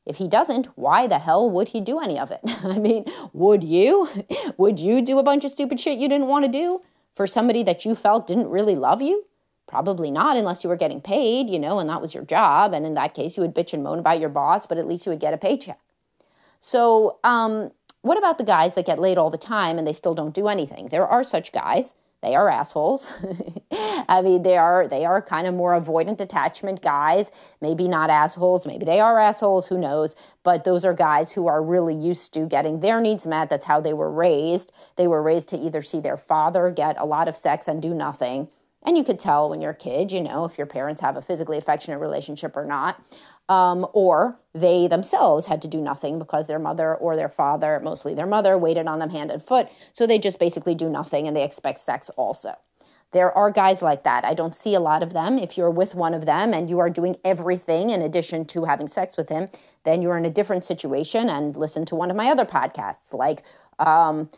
If 0.04 0.16
he 0.16 0.28
doesn't, 0.28 0.66
why 0.76 1.08
the 1.08 1.18
hell 1.18 1.50
would 1.50 1.68
he 1.68 1.80
do 1.80 1.98
any 1.98 2.18
of 2.18 2.30
it? 2.30 2.40
I 2.64 2.78
mean, 2.78 3.04
would 3.32 3.64
you? 3.64 4.08
Would 4.56 4.78
you 4.80 5.02
do 5.02 5.18
a 5.18 5.22
bunch 5.22 5.44
of 5.44 5.50
stupid 5.50 5.80
shit 5.80 5.98
you 5.98 6.08
didn't 6.08 6.28
want 6.28 6.44
to 6.44 6.50
do 6.50 6.80
for 7.14 7.26
somebody 7.26 7.62
that 7.64 7.84
you 7.84 7.94
felt 7.94 8.26
didn't 8.26 8.48
really 8.48 8.76
love 8.76 9.02
you? 9.02 9.24
Probably 9.66 10.10
not, 10.10 10.36
unless 10.36 10.62
you 10.62 10.70
were 10.70 10.76
getting 10.76 11.00
paid, 11.00 11.50
you 11.50 11.58
know, 11.58 11.80
and 11.80 11.90
that 11.90 12.00
was 12.00 12.14
your 12.14 12.24
job. 12.24 12.72
And 12.72 12.86
in 12.86 12.94
that 12.94 13.14
case, 13.14 13.36
you 13.36 13.42
would 13.42 13.54
bitch 13.54 13.72
and 13.72 13.82
moan 13.82 13.98
about 13.98 14.20
your 14.20 14.28
boss, 14.28 14.66
but 14.66 14.78
at 14.78 14.86
least 14.86 15.04
you 15.04 15.10
would 15.10 15.20
get 15.20 15.34
a 15.34 15.38
paycheck. 15.38 15.80
So, 16.60 17.18
um, 17.24 17.72
what 18.02 18.16
about 18.16 18.38
the 18.38 18.44
guys 18.44 18.74
that 18.74 18.86
get 18.86 19.00
laid 19.00 19.18
all 19.18 19.30
the 19.30 19.38
time 19.38 19.78
and 19.78 19.86
they 19.86 19.92
still 19.92 20.14
don't 20.14 20.34
do 20.34 20.46
anything? 20.46 20.88
There 20.88 21.06
are 21.06 21.24
such 21.24 21.52
guys 21.52 21.94
they 22.26 22.34
are 22.34 22.48
assholes. 22.48 23.12
I 23.70 24.20
mean, 24.20 24.42
they 24.42 24.56
are 24.56 24.88
they 24.88 25.04
are 25.04 25.22
kind 25.22 25.46
of 25.46 25.54
more 25.54 25.80
avoidant 25.80 26.20
attachment 26.20 26.82
guys. 26.82 27.30
Maybe 27.60 27.86
not 27.86 28.10
assholes, 28.10 28.66
maybe 28.66 28.84
they 28.84 28.98
are 28.98 29.20
assholes, 29.20 29.68
who 29.68 29.78
knows? 29.78 30.16
But 30.42 30.64
those 30.64 30.84
are 30.84 30.92
guys 30.92 31.32
who 31.32 31.46
are 31.46 31.62
really 31.62 31.94
used 31.94 32.34
to 32.34 32.46
getting 32.46 32.80
their 32.80 33.00
needs 33.00 33.26
met. 33.26 33.48
That's 33.48 33.66
how 33.66 33.80
they 33.80 33.92
were 33.92 34.10
raised. 34.10 34.72
They 34.96 35.06
were 35.06 35.22
raised 35.22 35.48
to 35.50 35.56
either 35.56 35.82
see 35.82 36.00
their 36.00 36.16
father 36.16 36.70
get 36.70 36.96
a 36.98 37.06
lot 37.06 37.28
of 37.28 37.36
sex 37.36 37.68
and 37.68 37.80
do 37.80 37.94
nothing. 37.94 38.48
And 38.82 38.96
you 38.96 39.04
could 39.04 39.18
tell 39.18 39.48
when 39.48 39.60
you're 39.60 39.72
a 39.72 39.76
kid, 39.76 40.12
you 40.12 40.22
know, 40.22 40.44
if 40.44 40.58
your 40.58 40.66
parents 40.66 41.00
have 41.00 41.16
a 41.16 41.22
physically 41.22 41.58
affectionate 41.58 41.98
relationship 41.98 42.56
or 42.56 42.64
not 42.64 43.02
um, 43.48 43.86
or 43.92 44.38
they 44.54 44.88
themselves 44.88 45.46
had 45.46 45.62
to 45.62 45.68
do 45.68 45.80
nothing 45.80 46.18
because 46.18 46.46
their 46.46 46.58
mother 46.58 46.94
or 46.94 47.16
their 47.16 47.28
father, 47.28 47.80
mostly 47.82 48.14
their 48.14 48.26
mother, 48.26 48.58
waited 48.58 48.86
on 48.86 48.98
them 48.98 49.10
hand 49.10 49.30
and 49.30 49.42
foot. 49.42 49.68
So 49.92 50.06
they 50.06 50.18
just 50.18 50.38
basically 50.38 50.74
do 50.74 50.88
nothing 50.88 51.26
and 51.26 51.36
they 51.36 51.44
expect 51.44 51.80
sex 51.80 52.10
also. 52.16 52.54
There 53.12 53.30
are 53.32 53.50
guys 53.50 53.82
like 53.82 54.02
that. 54.04 54.24
I 54.24 54.34
don't 54.34 54.54
see 54.54 54.74
a 54.74 54.80
lot 54.80 55.02
of 55.02 55.12
them. 55.12 55.38
If 55.38 55.56
you're 55.56 55.70
with 55.70 55.94
one 55.94 56.12
of 56.12 56.26
them 56.26 56.52
and 56.52 56.68
you 56.68 56.80
are 56.80 56.90
doing 56.90 57.16
everything 57.24 57.90
in 57.90 58.02
addition 58.02 58.46
to 58.46 58.64
having 58.64 58.88
sex 58.88 59.16
with 59.16 59.28
him, 59.28 59.48
then 59.84 60.02
you're 60.02 60.18
in 60.18 60.24
a 60.24 60.30
different 60.30 60.64
situation. 60.64 61.28
And 61.28 61.56
listen 61.56 61.86
to 61.86 61.94
one 61.94 62.10
of 62.10 62.16
my 62.16 62.30
other 62.30 62.44
podcasts, 62.44 63.14
like 63.14 63.42
um, 63.78 64.28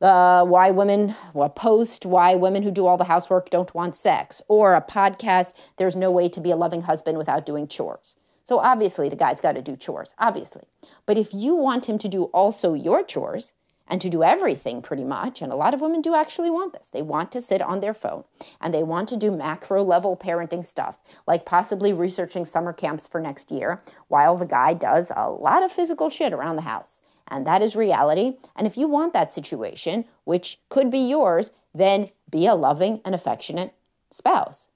uh, 0.00 0.44
why 0.44 0.70
women 0.70 1.14
a 1.34 1.48
post 1.48 2.04
why 2.04 2.34
women 2.34 2.62
who 2.62 2.70
do 2.70 2.86
all 2.86 2.98
the 2.98 3.04
housework 3.04 3.48
don't 3.48 3.74
want 3.74 3.96
sex 3.96 4.42
or 4.46 4.74
a 4.74 4.82
podcast 4.82 5.52
there's 5.78 5.96
no 5.96 6.10
way 6.10 6.28
to 6.28 6.40
be 6.40 6.50
a 6.50 6.56
loving 6.56 6.82
husband 6.82 7.16
without 7.16 7.46
doing 7.46 7.66
chores 7.66 8.14
so 8.46 8.58
obviously 8.60 9.10
the 9.10 9.16
guy's 9.16 9.40
got 9.42 9.52
to 9.52 9.62
do 9.62 9.76
chores, 9.76 10.14
obviously. 10.18 10.62
But 11.04 11.18
if 11.18 11.34
you 11.34 11.54
want 11.54 11.84
him 11.84 11.98
to 11.98 12.08
do 12.08 12.24
also 12.24 12.72
your 12.72 13.04
chores, 13.04 13.52
and 13.88 14.00
to 14.00 14.10
do 14.10 14.22
everything 14.22 14.82
pretty 14.82 15.04
much. 15.04 15.40
And 15.40 15.52
a 15.52 15.56
lot 15.56 15.74
of 15.74 15.80
women 15.80 16.02
do 16.02 16.14
actually 16.14 16.50
want 16.50 16.72
this. 16.72 16.88
They 16.88 17.02
want 17.02 17.30
to 17.32 17.40
sit 17.40 17.62
on 17.62 17.80
their 17.80 17.94
phone 17.94 18.24
and 18.60 18.74
they 18.74 18.82
want 18.82 19.08
to 19.10 19.16
do 19.16 19.30
macro 19.30 19.82
level 19.82 20.16
parenting 20.16 20.64
stuff, 20.64 20.96
like 21.26 21.44
possibly 21.44 21.92
researching 21.92 22.44
summer 22.44 22.72
camps 22.72 23.06
for 23.06 23.20
next 23.20 23.50
year, 23.50 23.82
while 24.08 24.36
the 24.36 24.46
guy 24.46 24.74
does 24.74 25.12
a 25.14 25.30
lot 25.30 25.62
of 25.62 25.72
physical 25.72 26.10
shit 26.10 26.32
around 26.32 26.56
the 26.56 26.62
house. 26.62 27.00
And 27.28 27.46
that 27.46 27.62
is 27.62 27.74
reality. 27.74 28.36
And 28.54 28.66
if 28.66 28.76
you 28.76 28.88
want 28.88 29.12
that 29.12 29.32
situation, 29.32 30.04
which 30.24 30.60
could 30.68 30.90
be 30.90 31.00
yours, 31.00 31.50
then 31.74 32.10
be 32.30 32.46
a 32.46 32.54
loving 32.54 33.00
and 33.04 33.14
affectionate 33.14 33.74
spouse. 34.10 34.68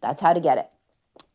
That's 0.00 0.22
how 0.22 0.32
to 0.32 0.40
get 0.40 0.58
it. 0.58 0.70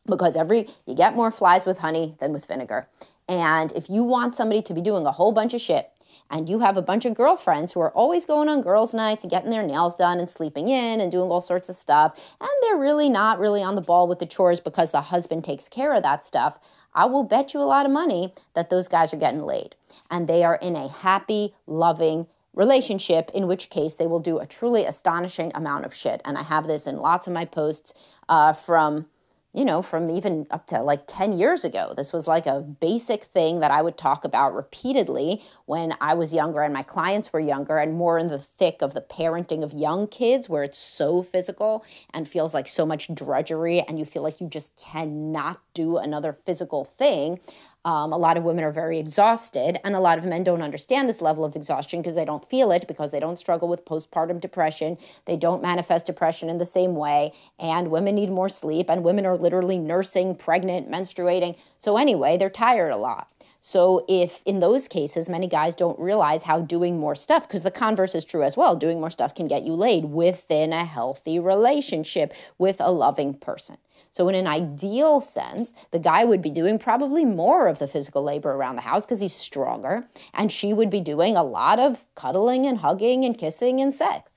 Because 0.06 0.36
every 0.36 0.68
you 0.86 0.94
get 0.94 1.16
more 1.16 1.30
flies 1.30 1.64
with 1.64 1.78
honey 1.78 2.16
than 2.20 2.32
with 2.32 2.46
vinegar. 2.46 2.88
And 3.28 3.72
if 3.72 3.88
you 3.88 4.02
want 4.02 4.36
somebody 4.36 4.62
to 4.62 4.74
be 4.74 4.82
doing 4.82 5.06
a 5.06 5.12
whole 5.12 5.32
bunch 5.32 5.54
of 5.54 5.60
shit 5.60 5.90
and 6.30 6.48
you 6.48 6.60
have 6.60 6.76
a 6.76 6.82
bunch 6.82 7.04
of 7.04 7.14
girlfriends 7.14 7.72
who 7.72 7.80
are 7.80 7.92
always 7.92 8.24
going 8.24 8.48
on 8.48 8.62
girls' 8.62 8.94
nights 8.94 9.22
and 9.22 9.30
getting 9.30 9.50
their 9.50 9.62
nails 9.62 9.94
done 9.94 10.18
and 10.18 10.30
sleeping 10.30 10.68
in 10.68 11.00
and 11.00 11.12
doing 11.12 11.30
all 11.30 11.40
sorts 11.40 11.68
of 11.68 11.76
stuff, 11.76 12.18
and 12.40 12.50
they're 12.62 12.78
really 12.78 13.08
not 13.08 13.38
really 13.38 13.62
on 13.62 13.74
the 13.74 13.80
ball 13.80 14.08
with 14.08 14.18
the 14.18 14.26
chores 14.26 14.60
because 14.60 14.90
the 14.90 15.00
husband 15.00 15.44
takes 15.44 15.68
care 15.68 15.94
of 15.94 16.02
that 16.02 16.24
stuff, 16.24 16.58
I 16.94 17.06
will 17.06 17.24
bet 17.24 17.54
you 17.54 17.60
a 17.60 17.64
lot 17.64 17.86
of 17.86 17.92
money 17.92 18.32
that 18.54 18.70
those 18.70 18.88
guys 18.88 19.12
are 19.12 19.18
getting 19.18 19.42
laid. 19.42 19.74
And 20.10 20.28
they 20.28 20.44
are 20.44 20.56
in 20.56 20.76
a 20.76 20.88
happy, 20.88 21.54
loving 21.66 22.26
relationship, 22.54 23.30
in 23.34 23.46
which 23.46 23.68
case 23.68 23.94
they 23.94 24.06
will 24.06 24.20
do 24.20 24.38
a 24.38 24.46
truly 24.46 24.84
astonishing 24.84 25.50
amount 25.54 25.84
of 25.84 25.94
shit. 25.94 26.22
And 26.24 26.38
I 26.38 26.42
have 26.42 26.66
this 26.66 26.86
in 26.86 26.98
lots 26.98 27.26
of 27.26 27.32
my 27.32 27.44
posts 27.44 27.92
uh, 28.28 28.52
from 28.52 29.06
you 29.54 29.64
know, 29.64 29.82
from 29.82 30.10
even 30.10 30.46
up 30.50 30.66
to 30.66 30.82
like 30.82 31.04
10 31.06 31.38
years 31.38 31.64
ago. 31.64 31.94
This 31.96 32.12
was 32.12 32.26
like 32.26 32.44
a 32.46 32.60
basic 32.60 33.24
thing 33.24 33.60
that 33.60 33.70
I 33.70 33.82
would 33.82 33.96
talk 33.96 34.24
about 34.24 34.52
repeatedly 34.52 35.42
when 35.66 35.94
I 36.00 36.14
was 36.14 36.34
younger 36.34 36.62
and 36.62 36.74
my 36.74 36.82
clients 36.82 37.32
were 37.32 37.38
younger 37.38 37.78
and 37.78 37.94
more 37.94 38.18
in 38.18 38.28
the 38.28 38.40
thick 38.40 38.82
of 38.82 38.94
the 38.94 39.00
parenting 39.00 39.62
of 39.62 39.72
young 39.72 40.08
kids 40.08 40.48
where 40.48 40.64
it's 40.64 40.78
so 40.78 41.22
physical 41.22 41.84
and 42.12 42.28
feels 42.28 42.52
like 42.52 42.66
so 42.66 42.84
much 42.84 43.14
drudgery 43.14 43.80
and 43.80 43.98
you 43.98 44.04
feel 44.04 44.24
like 44.24 44.40
you 44.40 44.48
just 44.48 44.76
cannot 44.76 45.60
do 45.72 45.98
another 45.98 46.36
physical 46.44 46.84
thing. 46.98 47.38
Um, 47.84 48.12
a 48.12 48.16
lot 48.16 48.36
of 48.36 48.44
women 48.44 48.64
are 48.64 48.72
very 48.72 48.98
exhausted, 48.98 49.78
and 49.84 49.94
a 49.94 50.00
lot 50.00 50.18
of 50.18 50.24
men 50.24 50.42
don't 50.42 50.62
understand 50.62 51.08
this 51.08 51.20
level 51.20 51.44
of 51.44 51.54
exhaustion 51.54 52.00
because 52.00 52.14
they 52.14 52.24
don't 52.24 52.48
feel 52.48 52.72
it, 52.72 52.88
because 52.88 53.10
they 53.10 53.20
don't 53.20 53.38
struggle 53.38 53.68
with 53.68 53.84
postpartum 53.84 54.40
depression. 54.40 54.96
They 55.26 55.36
don't 55.36 55.62
manifest 55.62 56.06
depression 56.06 56.48
in 56.48 56.58
the 56.58 56.66
same 56.66 56.94
way, 56.96 57.32
and 57.58 57.90
women 57.90 58.14
need 58.14 58.30
more 58.30 58.48
sleep, 58.48 58.88
and 58.88 59.04
women 59.04 59.26
are 59.26 59.36
literally 59.36 59.78
nursing, 59.78 60.34
pregnant, 60.34 60.90
menstruating. 60.90 61.56
So, 61.78 61.98
anyway, 61.98 62.38
they're 62.38 62.50
tired 62.50 62.90
a 62.90 62.96
lot. 62.96 63.28
So, 63.66 64.04
if 64.08 64.42
in 64.44 64.60
those 64.60 64.88
cases, 64.88 65.30
many 65.30 65.48
guys 65.48 65.74
don't 65.74 65.98
realize 65.98 66.42
how 66.42 66.60
doing 66.60 67.00
more 67.00 67.14
stuff, 67.14 67.48
because 67.48 67.62
the 67.62 67.70
converse 67.70 68.14
is 68.14 68.22
true 68.22 68.42
as 68.42 68.58
well, 68.58 68.76
doing 68.76 69.00
more 69.00 69.10
stuff 69.10 69.34
can 69.34 69.48
get 69.48 69.62
you 69.62 69.72
laid 69.72 70.04
within 70.04 70.74
a 70.74 70.84
healthy 70.84 71.38
relationship 71.38 72.34
with 72.58 72.76
a 72.78 72.92
loving 72.92 73.32
person. 73.32 73.78
So, 74.12 74.28
in 74.28 74.34
an 74.34 74.46
ideal 74.46 75.22
sense, 75.22 75.72
the 75.92 75.98
guy 75.98 76.26
would 76.26 76.42
be 76.42 76.50
doing 76.50 76.78
probably 76.78 77.24
more 77.24 77.66
of 77.66 77.78
the 77.78 77.88
physical 77.88 78.22
labor 78.22 78.52
around 78.52 78.76
the 78.76 78.82
house 78.82 79.06
because 79.06 79.20
he's 79.20 79.34
stronger, 79.34 80.06
and 80.34 80.52
she 80.52 80.74
would 80.74 80.90
be 80.90 81.00
doing 81.00 81.34
a 81.34 81.42
lot 81.42 81.78
of 81.78 82.04
cuddling 82.16 82.66
and 82.66 82.76
hugging 82.76 83.24
and 83.24 83.38
kissing 83.38 83.80
and 83.80 83.94
sex. 83.94 84.30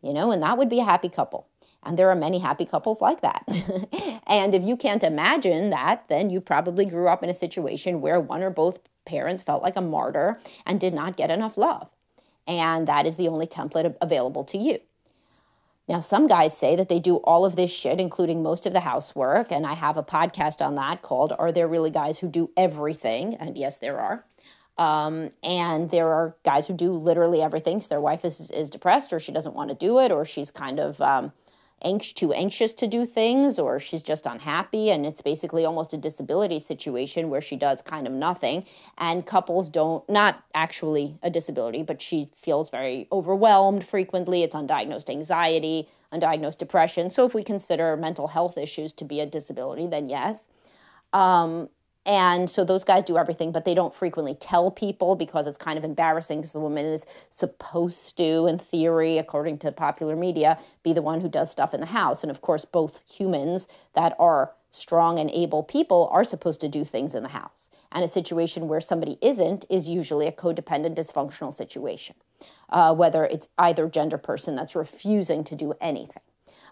You 0.00 0.14
know, 0.14 0.30
and 0.30 0.42
that 0.42 0.56
would 0.56 0.70
be 0.70 0.80
a 0.80 0.84
happy 0.84 1.10
couple. 1.10 1.46
And 1.86 1.98
there 1.98 2.10
are 2.10 2.16
many 2.16 2.38
happy 2.38 2.66
couples 2.66 3.00
like 3.00 3.20
that. 3.22 3.44
and 4.26 4.54
if 4.54 4.62
you 4.62 4.76
can't 4.76 5.02
imagine 5.02 5.70
that, 5.70 6.04
then 6.08 6.30
you 6.30 6.40
probably 6.40 6.84
grew 6.84 7.08
up 7.08 7.22
in 7.22 7.30
a 7.30 7.34
situation 7.34 8.00
where 8.00 8.20
one 8.20 8.42
or 8.42 8.50
both 8.50 8.78
parents 9.04 9.42
felt 9.42 9.62
like 9.62 9.76
a 9.76 9.80
martyr 9.80 10.40
and 10.66 10.80
did 10.80 10.92
not 10.92 11.16
get 11.16 11.30
enough 11.30 11.56
love. 11.56 11.88
And 12.46 12.86
that 12.88 13.06
is 13.06 13.16
the 13.16 13.28
only 13.28 13.46
template 13.46 13.94
available 14.00 14.44
to 14.44 14.58
you. 14.58 14.80
Now, 15.88 16.00
some 16.00 16.26
guys 16.26 16.56
say 16.56 16.74
that 16.74 16.88
they 16.88 16.98
do 16.98 17.16
all 17.16 17.44
of 17.44 17.54
this 17.54 17.70
shit, 17.70 18.00
including 18.00 18.42
most 18.42 18.66
of 18.66 18.72
the 18.72 18.80
housework. 18.80 19.52
And 19.52 19.64
I 19.64 19.74
have 19.74 19.96
a 19.96 20.02
podcast 20.02 20.60
on 20.60 20.74
that 20.74 21.02
called 21.02 21.32
Are 21.38 21.52
There 21.52 21.68
Really 21.68 21.90
Guys 21.90 22.18
Who 22.18 22.28
Do 22.28 22.50
Everything? 22.56 23.34
And 23.36 23.56
yes, 23.56 23.78
there 23.78 24.00
are. 24.00 24.24
Um, 24.78 25.30
and 25.44 25.90
there 25.90 26.12
are 26.12 26.34
guys 26.44 26.66
who 26.66 26.74
do 26.74 26.92
literally 26.92 27.40
everything. 27.40 27.80
So 27.80 27.88
their 27.88 28.00
wife 28.00 28.24
is, 28.24 28.50
is 28.50 28.68
depressed 28.68 29.12
or 29.12 29.20
she 29.20 29.32
doesn't 29.32 29.54
want 29.54 29.70
to 29.70 29.76
do 29.76 30.00
it 30.00 30.10
or 30.10 30.26
she's 30.26 30.50
kind 30.50 30.80
of 30.80 31.00
um, 31.00 31.32
too 32.14 32.32
anxious 32.32 32.72
to 32.74 32.86
do 32.86 33.04
things 33.06 33.58
or 33.58 33.78
she's 33.78 34.02
just 34.02 34.26
unhappy 34.26 34.90
and 34.90 35.04
it's 35.04 35.20
basically 35.20 35.64
almost 35.64 35.92
a 35.92 35.96
disability 35.96 36.58
situation 36.58 37.28
where 37.28 37.40
she 37.40 37.56
does 37.56 37.82
kind 37.82 38.06
of 38.06 38.12
nothing. 38.12 38.64
And 38.98 39.26
couples 39.26 39.68
don't 39.68 40.08
not 40.08 40.42
actually 40.54 41.18
a 41.22 41.30
disability 41.30 41.82
but 41.82 42.00
she 42.00 42.30
feels 42.36 42.70
very 42.70 43.06
overwhelmed 43.12 43.86
frequently. 43.86 44.42
It's 44.42 44.54
undiagnosed 44.54 45.10
anxiety 45.10 45.88
undiagnosed 46.12 46.58
depression. 46.58 47.10
So 47.10 47.26
if 47.26 47.34
we 47.34 47.42
consider 47.42 47.96
mental 47.96 48.28
health 48.28 48.56
issues 48.56 48.92
to 48.94 49.04
be 49.04 49.20
a 49.20 49.26
disability 49.26 49.86
then 49.86 50.08
yes. 50.08 50.46
Um, 51.12 51.68
and 52.06 52.48
so 52.48 52.64
those 52.64 52.84
guys 52.84 53.02
do 53.02 53.18
everything, 53.18 53.50
but 53.50 53.64
they 53.64 53.74
don't 53.74 53.92
frequently 53.92 54.34
tell 54.34 54.70
people 54.70 55.16
because 55.16 55.48
it's 55.48 55.58
kind 55.58 55.76
of 55.76 55.82
embarrassing 55.82 56.38
because 56.38 56.52
the 56.52 56.60
woman 56.60 56.86
is 56.86 57.04
supposed 57.30 58.16
to, 58.16 58.46
in 58.46 58.58
theory, 58.60 59.18
according 59.18 59.58
to 59.58 59.72
popular 59.72 60.14
media, 60.14 60.58
be 60.84 60.92
the 60.92 61.02
one 61.02 61.20
who 61.20 61.28
does 61.28 61.50
stuff 61.50 61.74
in 61.74 61.80
the 61.80 61.86
house. 61.86 62.22
And 62.22 62.30
of 62.30 62.40
course, 62.40 62.64
both 62.64 63.00
humans 63.04 63.66
that 63.94 64.14
are 64.20 64.52
strong 64.70 65.18
and 65.18 65.30
able 65.32 65.64
people 65.64 66.08
are 66.12 66.22
supposed 66.22 66.60
to 66.60 66.68
do 66.68 66.84
things 66.84 67.12
in 67.12 67.24
the 67.24 67.30
house. 67.30 67.68
And 67.90 68.04
a 68.04 68.08
situation 68.08 68.68
where 68.68 68.80
somebody 68.80 69.18
isn't 69.20 69.64
is 69.68 69.88
usually 69.88 70.28
a 70.28 70.32
codependent 70.32 70.96
dysfunctional 70.96 71.52
situation, 71.52 72.14
uh, 72.68 72.94
whether 72.94 73.24
it's 73.24 73.48
either 73.58 73.88
gender 73.88 74.18
person 74.18 74.54
that's 74.54 74.76
refusing 74.76 75.42
to 75.44 75.56
do 75.56 75.74
anything. 75.80 76.22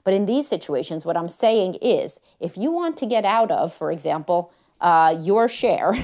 But 0.05 0.15
in 0.15 0.27
these 0.27 0.47
situations, 0.47 1.05
what 1.05 1.17
I'm 1.17 1.31
saying 1.31 1.77
is 1.77 2.21
if 2.39 2.57
you 2.57 2.71
want 2.71 2.97
to 2.99 3.07
get 3.07 3.25
out 3.25 3.51
of, 3.51 3.75
for 3.75 3.91
example, 3.91 4.53
uh, 4.81 5.17
your 5.21 5.49
share, 5.49 5.95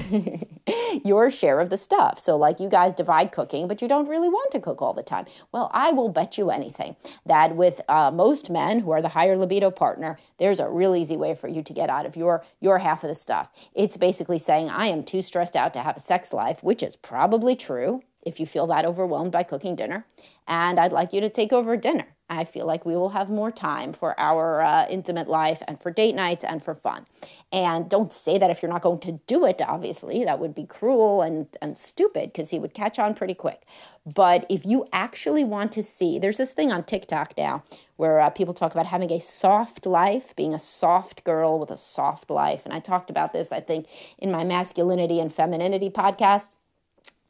your 1.03 1.29
share 1.29 1.59
of 1.59 1.69
the 1.69 1.77
stuff. 1.77 2.19
So, 2.19 2.37
like 2.37 2.59
you 2.59 2.69
guys 2.69 2.93
divide 2.93 3.31
cooking, 3.31 3.67
but 3.67 3.81
you 3.81 3.87
don't 3.87 4.07
really 4.07 4.29
want 4.29 4.51
to 4.51 4.59
cook 4.59 4.81
all 4.81 4.93
the 4.93 5.03
time. 5.03 5.25
Well, 5.51 5.69
I 5.73 5.91
will 5.91 6.09
bet 6.09 6.37
you 6.37 6.49
anything 6.49 6.95
that 7.25 7.55
with 7.55 7.81
uh, 7.89 8.11
most 8.11 8.49
men 8.49 8.79
who 8.79 8.91
are 8.91 9.01
the 9.01 9.09
higher 9.09 9.37
libido 9.37 9.71
partner, 9.71 10.17
there's 10.39 10.59
a 10.59 10.69
real 10.69 10.95
easy 10.95 11.17
way 11.17 11.35
for 11.35 11.47
you 11.47 11.61
to 11.63 11.73
get 11.73 11.89
out 11.89 12.05
of 12.05 12.15
your 12.15 12.43
your 12.59 12.79
half 12.79 13.03
of 13.03 13.09
the 13.09 13.15
stuff. 13.15 13.49
It's 13.73 13.97
basically 13.97 14.39
saying 14.39 14.69
I 14.69 14.87
am 14.87 15.03
too 15.03 15.21
stressed 15.21 15.55
out 15.55 15.73
to 15.73 15.81
have 15.81 15.97
a 15.97 16.01
sex 16.01 16.33
life, 16.33 16.63
which 16.63 16.83
is 16.83 16.95
probably 16.95 17.55
true 17.55 18.01
if 18.23 18.39
you 18.39 18.45
feel 18.45 18.67
that 18.67 18.85
overwhelmed 18.85 19.31
by 19.31 19.43
cooking 19.43 19.75
dinner, 19.75 20.05
and 20.47 20.79
I'd 20.79 20.91
like 20.91 21.11
you 21.11 21.21
to 21.21 21.29
take 21.29 21.51
over 21.51 21.75
dinner. 21.75 22.05
I 22.31 22.45
feel 22.45 22.65
like 22.65 22.85
we 22.85 22.95
will 22.95 23.09
have 23.09 23.29
more 23.29 23.51
time 23.51 23.91
for 23.91 24.17
our 24.17 24.61
uh, 24.61 24.87
intimate 24.87 25.27
life 25.27 25.61
and 25.67 25.81
for 25.81 25.91
date 25.91 26.15
nights 26.15 26.45
and 26.45 26.63
for 26.63 26.75
fun. 26.75 27.05
And 27.51 27.89
don't 27.89 28.13
say 28.13 28.37
that 28.37 28.49
if 28.49 28.61
you're 28.61 28.71
not 28.71 28.81
going 28.81 29.01
to 29.01 29.19
do 29.27 29.45
it, 29.45 29.61
obviously. 29.61 30.23
That 30.23 30.39
would 30.39 30.55
be 30.55 30.65
cruel 30.65 31.21
and, 31.21 31.45
and 31.61 31.77
stupid 31.77 32.31
because 32.31 32.49
he 32.49 32.57
would 32.57 32.73
catch 32.73 32.97
on 32.99 33.15
pretty 33.15 33.33
quick. 33.33 33.63
But 34.05 34.45
if 34.49 34.65
you 34.65 34.87
actually 34.93 35.43
want 35.43 35.73
to 35.73 35.83
see, 35.83 36.19
there's 36.19 36.37
this 36.37 36.53
thing 36.53 36.71
on 36.71 36.85
TikTok 36.85 37.33
now 37.37 37.63
where 37.97 38.21
uh, 38.21 38.29
people 38.29 38.53
talk 38.53 38.71
about 38.71 38.85
having 38.85 39.11
a 39.11 39.19
soft 39.19 39.85
life, 39.85 40.33
being 40.35 40.53
a 40.53 40.59
soft 40.59 41.25
girl 41.25 41.59
with 41.59 41.69
a 41.69 41.77
soft 41.77 42.29
life. 42.29 42.61
And 42.63 42.73
I 42.73 42.79
talked 42.79 43.09
about 43.09 43.33
this, 43.33 43.51
I 43.51 43.59
think, 43.59 43.87
in 44.17 44.31
my 44.31 44.45
masculinity 44.45 45.19
and 45.19 45.33
femininity 45.33 45.89
podcast. 45.89 46.51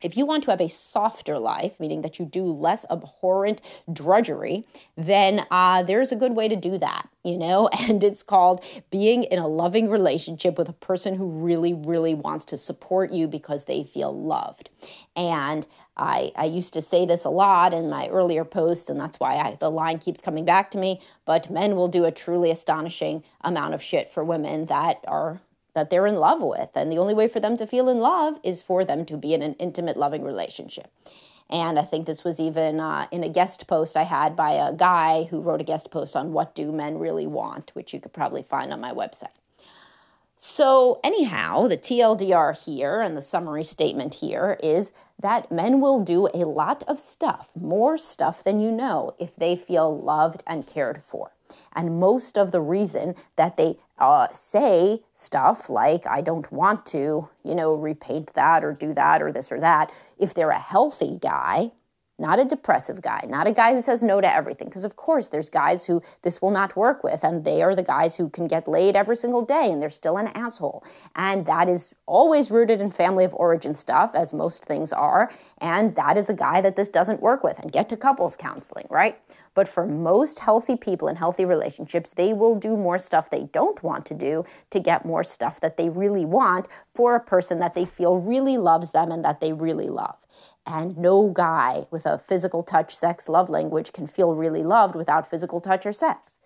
If 0.01 0.17
you 0.17 0.25
want 0.25 0.43
to 0.46 0.51
have 0.51 0.62
a 0.62 0.70
softer 0.70 1.38
life, 1.38 1.79
meaning 1.79 2.01
that 2.01 2.20
you 2.20 2.25
do 2.25 2.43
less 2.46 2.86
abhorrent 2.89 3.62
drudgery, 3.91 4.65
then 4.98 5.46
uh, 5.51 5.84
there's 5.84 6.12
a 6.12 6.15
good 6.15 6.36
way 6.36 6.48
to 6.48 6.55
do 6.55 6.77
that, 6.77 7.08
you 7.24 7.38
know? 7.38 7.70
And 7.91 8.03
it's 8.03 8.24
called 8.24 8.63
being 8.89 9.24
in 9.25 9.39
a 9.39 9.48
loving 9.48 9.89
relationship 9.89 10.58
with 10.58 10.70
a 10.70 10.74
person 10.74 11.15
who 11.15 11.27
really, 11.27 11.74
really 11.74 12.13
wants 12.13 12.46
to 12.46 12.58
support 12.58 13.12
you 13.12 13.27
because 13.27 13.65
they 13.65 13.84
feel 13.84 14.17
loved. 14.17 14.70
And 15.15 15.67
I, 15.98 16.31
I 16.36 16.46
used 16.46 16.74
to 16.74 16.81
say 16.81 17.05
this 17.05 17.25
a 17.25 17.29
lot 17.29 17.74
in 17.74 17.89
my 17.89 18.08
earlier 18.08 18.46
posts, 18.46 18.89
and 18.89 19.00
that's 19.00 19.20
why 19.20 19.36
I, 19.36 19.58
the 19.60 19.70
line 19.70 20.00
keeps 20.00 20.22
coming 20.22 20.46
back 20.46 20.72
to 20.72 20.77
me. 20.77 21.01
But 21.25 21.50
men 21.50 21.75
will 21.75 21.89
do 21.89 22.05
a 22.05 22.12
truly 22.12 22.50
astonishing 22.50 23.24
amount 23.41 23.74
of 23.74 23.84
shit 23.84 24.12
for 24.12 24.24
women 24.24 24.65
that 24.65 25.03
are 25.08 25.41
that 25.73 25.89
they're 25.89 26.07
in 26.07 26.15
love 26.15 26.41
with. 26.41 26.69
And 26.75 26.91
the 26.91 26.97
only 26.97 27.13
way 27.13 27.27
for 27.27 27.39
them 27.39 27.57
to 27.57 27.67
feel 27.67 27.89
in 27.89 27.99
love 27.99 28.39
is 28.43 28.61
for 28.61 28.83
them 28.83 29.05
to 29.05 29.17
be 29.17 29.33
in 29.33 29.41
an 29.41 29.53
intimate, 29.53 29.97
loving 29.97 30.23
relationship. 30.23 30.91
And 31.49 31.77
I 31.77 31.83
think 31.83 32.05
this 32.05 32.23
was 32.23 32.39
even 32.39 32.79
uh, 32.79 33.07
in 33.11 33.23
a 33.23 33.29
guest 33.29 33.67
post 33.67 33.97
I 33.97 34.03
had 34.03 34.35
by 34.35 34.53
a 34.53 34.73
guy 34.73 35.25
who 35.25 35.41
wrote 35.41 35.59
a 35.59 35.65
guest 35.65 35.91
post 35.91 36.15
on 36.15 36.31
what 36.31 36.55
do 36.55 36.71
men 36.71 36.97
really 36.97 37.27
want, 37.27 37.71
which 37.73 37.93
you 37.93 37.99
could 37.99 38.13
probably 38.13 38.41
find 38.41 38.71
on 38.71 38.79
my 38.79 38.93
website. 38.93 39.35
So, 40.43 40.99
anyhow, 41.03 41.67
the 41.67 41.77
TLDR 41.77 42.57
here 42.65 42.99
and 43.01 43.15
the 43.15 43.21
summary 43.21 43.63
statement 43.63 44.15
here 44.15 44.57
is 44.63 44.91
that 45.19 45.51
men 45.51 45.81
will 45.81 46.03
do 46.03 46.29
a 46.33 46.47
lot 46.47 46.83
of 46.87 46.99
stuff, 46.99 47.49
more 47.53 47.95
stuff 47.99 48.43
than 48.43 48.59
you 48.59 48.71
know, 48.71 49.13
if 49.19 49.35
they 49.35 49.55
feel 49.55 49.95
loved 49.95 50.41
and 50.47 50.65
cared 50.65 51.03
for. 51.05 51.31
And 51.75 52.00
most 52.00 52.38
of 52.38 52.51
the 52.51 52.62
reason 52.62 53.15
that 53.36 53.58
they 53.58 53.77
uh, 53.98 54.27
say 54.34 55.01
stuff 55.13 55.70
like, 55.70 56.08
I 56.08 56.22
don't 56.22 56.51
want 56.51 56.86
to, 56.88 57.29
you 57.43 57.55
know, 57.55 57.75
repaint 57.75 58.34
that 58.34 58.63
or 58.63 58.74
do 58.74 58.93
that 58.93 59.22
or 59.22 59.31
this 59.31 59.51
or 59.51 59.60
that, 59.60 59.91
if 60.17 60.34
they're 60.34 60.50
a 60.50 60.60
healthy 60.60 61.20
guy, 61.22 61.72
not 62.22 62.39
a 62.39 62.46
depressive 62.46 63.01
guy, 63.01 63.25
not 63.27 63.48
a 63.48 63.51
guy 63.51 63.74
who 63.74 63.81
says 63.81 64.03
no 64.03 64.22
to 64.22 64.31
everything. 64.34 64.67
Because, 64.67 64.86
of 64.86 64.96
course, 64.96 65.27
there's 65.27 65.50
guys 65.50 65.86
who 65.86 66.01
this 66.22 66.41
will 66.41 66.51
not 66.51 66.75
work 66.75 67.03
with, 67.03 67.24
and 67.24 67.43
they 67.43 67.63
are 67.63 67.75
the 67.75 67.84
guys 67.84 68.15
who 68.15 68.29
can 68.29 68.48
get 68.48 68.67
laid 68.67 68.96
every 68.96 69.15
single 69.15 69.43
day 69.43 69.72
and 69.72 69.81
they're 69.81 69.89
still 69.89 70.17
an 70.17 70.27
asshole. 70.27 70.84
And 71.15 71.46
that 71.48 71.67
is 71.67 71.96
always 72.05 72.51
rooted 72.51 72.79
in 72.79 72.91
family 72.91 73.25
of 73.25 73.34
origin 73.34 73.74
stuff, 73.74 74.12
as 74.13 74.34
most 74.34 74.65
things 74.65 74.93
are. 74.93 75.31
And 75.58 75.96
that 75.96 76.15
is 76.15 76.29
a 76.29 76.36
guy 76.36 76.62
that 76.62 76.75
this 76.75 76.89
doesn't 76.89 77.22
work 77.22 77.43
with. 77.43 77.58
And 77.60 77.72
get 77.72 77.89
to 77.89 77.98
couples 77.98 78.36
counseling, 78.36 78.86
right? 78.89 79.20
But 79.53 79.67
for 79.67 79.86
most 79.86 80.39
healthy 80.39 80.77
people 80.77 81.08
in 81.08 81.17
healthy 81.17 81.43
relationships, 81.43 82.12
they 82.12 82.31
will 82.31 82.55
do 82.55 82.77
more 82.77 82.98
stuff 82.98 83.29
they 83.29 83.43
don't 83.51 83.81
want 83.84 84.05
to 84.05 84.13
do 84.13 84.46
to 84.70 84.79
get 84.79 85.05
more 85.05 85.24
stuff 85.24 85.60
that 85.60 85.75
they 85.75 85.89
really 85.89 86.25
want 86.25 86.67
for 86.96 87.15
a 87.15 87.20
person 87.20 87.60
that 87.60 87.74
they 87.74 87.86
feel 87.86 88.17
really 88.17 88.58
loves 88.58 88.91
them 88.91 89.12
and 89.12 89.25
that 89.25 89.41
they 89.41 89.51
really 89.51 89.89
love. 89.89 90.15
And 90.65 90.98
no 90.98 91.29
guy 91.29 91.86
with 91.91 92.05
a 92.05 92.20
physical 92.20 92.63
touch, 92.63 92.96
sex, 92.96 93.27
love 93.27 93.50
language 93.50 93.91
can 93.93 94.08
feel 94.08 94.36
really 94.36 94.63
loved 94.63 94.96
without 94.96 95.29
physical 95.29 95.60
touch 95.60 95.86
or 95.86 95.93
sex. 95.93 96.38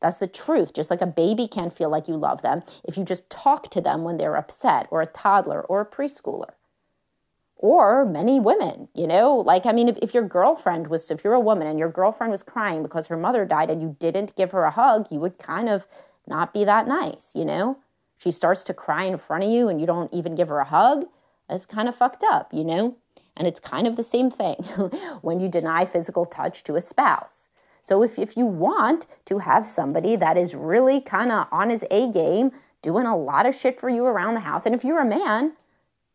That's 0.00 0.18
the 0.18 0.28
truth. 0.28 0.74
Just 0.74 0.90
like 0.90 1.00
a 1.00 1.06
baby 1.06 1.48
can't 1.48 1.72
feel 1.72 1.88
like 1.88 2.06
you 2.06 2.16
love 2.16 2.42
them 2.42 2.62
if 2.84 2.96
you 2.96 3.04
just 3.04 3.28
talk 3.30 3.70
to 3.70 3.80
them 3.80 4.04
when 4.04 4.18
they're 4.18 4.36
upset, 4.36 4.86
or 4.90 5.00
a 5.00 5.06
toddler, 5.06 5.62
or 5.62 5.80
a 5.80 5.86
preschooler. 5.86 6.50
Or 7.68 8.04
many 8.04 8.38
women, 8.38 8.86
you 8.94 9.08
know, 9.08 9.38
like, 9.38 9.66
I 9.66 9.72
mean, 9.72 9.88
if, 9.88 9.96
if 10.00 10.14
your 10.14 10.22
girlfriend 10.22 10.86
was, 10.86 11.10
if 11.10 11.24
you're 11.24 11.34
a 11.34 11.40
woman 11.40 11.66
and 11.66 11.80
your 11.80 11.90
girlfriend 11.90 12.30
was 12.30 12.44
crying 12.44 12.84
because 12.84 13.08
her 13.08 13.16
mother 13.16 13.44
died 13.44 13.72
and 13.72 13.82
you 13.82 13.96
didn't 13.98 14.36
give 14.36 14.52
her 14.52 14.62
a 14.62 14.70
hug, 14.70 15.08
you 15.10 15.18
would 15.18 15.36
kind 15.36 15.68
of 15.68 15.84
not 16.28 16.54
be 16.54 16.64
that 16.64 16.86
nice, 16.86 17.32
you 17.34 17.44
know? 17.44 17.76
She 18.18 18.30
starts 18.30 18.62
to 18.64 18.72
cry 18.72 19.02
in 19.02 19.18
front 19.18 19.42
of 19.42 19.50
you 19.50 19.66
and 19.66 19.80
you 19.80 19.86
don't 19.88 20.14
even 20.14 20.36
give 20.36 20.46
her 20.46 20.60
a 20.60 20.64
hug. 20.64 21.06
That's 21.48 21.66
kind 21.66 21.88
of 21.88 21.96
fucked 21.96 22.22
up, 22.22 22.54
you 22.54 22.62
know? 22.62 22.94
And 23.36 23.48
it's 23.48 23.58
kind 23.58 23.88
of 23.88 23.96
the 23.96 24.04
same 24.04 24.30
thing 24.30 24.54
when 25.22 25.40
you 25.40 25.48
deny 25.48 25.86
physical 25.86 26.24
touch 26.24 26.62
to 26.64 26.76
a 26.76 26.80
spouse. 26.80 27.48
So 27.82 28.04
if, 28.04 28.16
if 28.16 28.36
you 28.36 28.46
want 28.46 29.08
to 29.24 29.38
have 29.38 29.66
somebody 29.66 30.14
that 30.14 30.36
is 30.36 30.54
really 30.54 31.00
kind 31.00 31.32
of 31.32 31.48
on 31.50 31.70
his 31.70 31.82
A 31.90 32.12
game, 32.12 32.52
doing 32.80 33.06
a 33.06 33.16
lot 33.16 33.44
of 33.44 33.56
shit 33.56 33.80
for 33.80 33.88
you 33.88 34.04
around 34.04 34.34
the 34.34 34.40
house, 34.40 34.66
and 34.66 34.74
if 34.74 34.84
you're 34.84 35.02
a 35.02 35.04
man, 35.04 35.54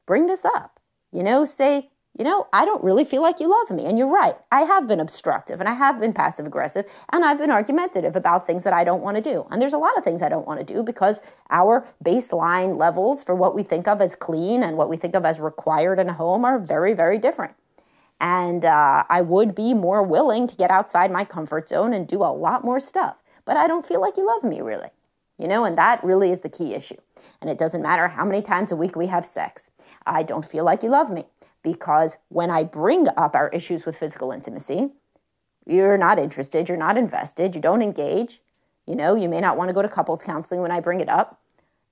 bring 0.06 0.28
this 0.28 0.46
up. 0.46 0.81
You 1.12 1.24
know, 1.24 1.46
say, 1.46 1.90
you 2.18 2.26
know, 2.26 2.48
I 2.52 2.66
don't 2.66 2.84
really 2.84 3.06
feel 3.06 3.22
like 3.22 3.40
you 3.40 3.50
love 3.50 3.76
me. 3.76 3.86
And 3.86 3.98
you're 3.98 4.08
right. 4.08 4.36
I 4.52 4.62
have 4.62 4.88
been 4.88 5.00
obstructive 5.00 5.60
and 5.60 5.70
I 5.70 5.74
have 5.74 6.00
been 6.00 6.14
passive 6.14 6.46
aggressive 6.46 6.86
and 7.12 7.24
I've 7.24 7.38
been 7.38 7.52
argumentative 7.52 8.16
about 8.16 8.46
things 8.46 8.64
that 8.64 8.74
I 8.74 8.84
don't 8.84 9.02
want 9.02 9.16
to 9.18 9.24
do. 9.24 9.48
And 9.50 9.62
there's 9.62 9.74
a 9.74 9.78
lot 9.78 9.98
of 9.98 10.04
things 10.04 10.22
I 10.22 10.30
don't 10.30 10.46
want 10.46 10.60
to 10.60 10.74
do 10.74 10.84
because 10.84 11.22
our 11.50 11.88
baseline 12.04 12.78
levels 12.78 13.24
for 13.24 13.34
what 13.34 13.56
we 13.56 13.64
think 13.64 13.88
of 13.88 14.02
as 14.02 14.16
clean 14.16 14.62
and 14.62 14.78
what 14.78 14.90
we 14.90 14.98
think 14.98 15.16
of 15.16 15.24
as 15.24 15.40
required 15.40 16.00
in 16.00 16.10
a 16.10 16.14
home 16.14 16.44
are 16.44 16.60
very, 16.60 16.94
very 16.94 17.18
different. 17.18 17.54
And 18.20 18.66
uh, 18.66 19.04
I 19.10 19.22
would 19.22 19.56
be 19.56 19.74
more 19.74 20.04
willing 20.04 20.48
to 20.48 20.56
get 20.56 20.70
outside 20.70 21.12
my 21.12 21.26
comfort 21.26 21.70
zone 21.70 21.94
and 21.94 22.08
do 22.08 22.22
a 22.22 22.36
lot 22.36 22.64
more 22.64 22.80
stuff. 22.80 23.16
But 23.46 23.58
I 23.58 23.68
don't 23.68 23.86
feel 23.86 24.00
like 24.00 24.18
you 24.18 24.28
love 24.28 24.44
me, 24.44 24.62
really. 24.62 24.90
You 25.40 25.48
know, 25.48 25.66
and 25.66 25.76
that 25.80 26.04
really 26.04 26.30
is 26.30 26.42
the 26.42 26.50
key 26.50 26.76
issue. 26.76 26.98
And 27.42 27.50
it 27.50 27.58
doesn't 27.58 27.82
matter 27.82 28.10
how 28.10 28.24
many 28.24 28.44
times 28.44 28.72
a 28.72 28.76
week 28.76 28.96
we 28.96 29.08
have 29.08 29.26
sex. 29.26 29.71
I 30.06 30.24
don't 30.24 30.46
feel 30.46 30.64
like 30.64 30.84
you 30.84 30.90
love 30.90 31.10
me 31.10 31.26
because 31.64 32.18
when 32.30 32.50
I 32.50 32.64
bring 32.64 33.08
up 33.18 33.36
our 33.36 33.50
issues 33.50 33.86
with 33.86 33.98
physical 33.98 34.32
intimacy, 34.32 34.92
you're 35.66 35.98
not 35.98 36.20
interested, 36.20 36.68
you're 36.68 36.78
not 36.78 36.98
invested, 36.98 37.56
you 37.56 37.62
don't 37.62 37.82
engage. 37.82 38.42
You 38.88 38.96
know, 38.96 39.16
you 39.16 39.30
may 39.30 39.40
not 39.40 39.58
want 39.58 39.70
to 39.70 39.74
go 39.74 39.82
to 39.82 39.88
couples 39.88 40.24
counseling 40.24 40.62
when 40.62 40.72
I 40.72 40.80
bring 40.80 41.02
it 41.02 41.10
up, 41.10 41.40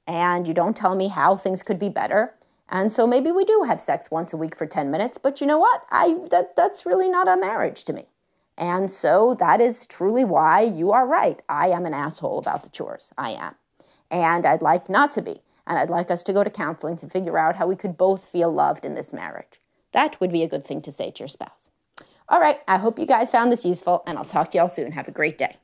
and 0.07 0.47
you 0.47 0.53
don't 0.53 0.75
tell 0.75 0.95
me 0.95 1.07
how 1.07 1.37
things 1.37 1.61
could 1.61 1.77
be 1.77 1.89
better. 1.89 2.33
And 2.67 2.91
so 2.91 3.07
maybe 3.07 3.31
we 3.31 3.45
do 3.45 3.63
have 3.67 3.81
sex 3.81 4.11
once 4.11 4.33
a 4.33 4.37
week 4.37 4.55
for 4.55 4.65
10 4.65 4.91
minutes, 4.91 5.17
but 5.17 5.39
you 5.39 5.47
know 5.47 5.59
what? 5.59 5.83
I 5.91 6.17
that 6.31 6.55
that's 6.55 6.85
really 6.85 7.09
not 7.09 7.27
a 7.27 7.37
marriage 7.37 7.83
to 7.85 7.93
me. 7.93 8.07
And 8.57 8.91
so 8.91 9.35
that 9.39 9.61
is 9.61 9.85
truly 9.85 10.25
why 10.25 10.61
you 10.61 10.91
are 10.91 11.07
right. 11.07 11.41
I 11.47 11.69
am 11.69 11.85
an 11.85 11.93
asshole 11.93 12.39
about 12.39 12.63
the 12.63 12.69
chores. 12.69 13.09
I 13.17 13.31
am. 13.31 13.55
And 14.11 14.45
I'd 14.45 14.61
like 14.61 14.89
not 14.89 15.13
to 15.13 15.21
be. 15.21 15.41
And 15.69 15.77
I'd 15.77 15.91
like 15.91 16.09
us 16.09 16.23
to 16.23 16.33
go 16.33 16.43
to 16.43 16.49
counseling 16.49 16.97
to 16.97 17.07
figure 17.07 17.37
out 17.37 17.55
how 17.55 17.67
we 17.67 17.75
could 17.75 17.95
both 17.95 18.25
feel 18.25 18.51
loved 18.51 18.83
in 18.83 18.95
this 18.95 19.13
marriage. 19.13 19.61
That 19.93 20.19
would 20.19 20.31
be 20.31 20.43
a 20.43 20.49
good 20.49 20.65
thing 20.65 20.81
to 20.81 20.91
say 20.91 21.11
to 21.11 21.19
your 21.19 21.27
spouse. 21.27 21.69
All 22.27 22.41
right, 22.41 22.59
I 22.67 22.77
hope 22.77 22.99
you 22.99 23.05
guys 23.05 23.29
found 23.29 23.51
this 23.51 23.65
useful, 23.65 24.03
and 24.05 24.17
I'll 24.17 24.25
talk 24.25 24.51
to 24.51 24.57
y'all 24.57 24.67
soon. 24.67 24.91
Have 24.91 25.07
a 25.07 25.11
great 25.11 25.37
day. 25.37 25.57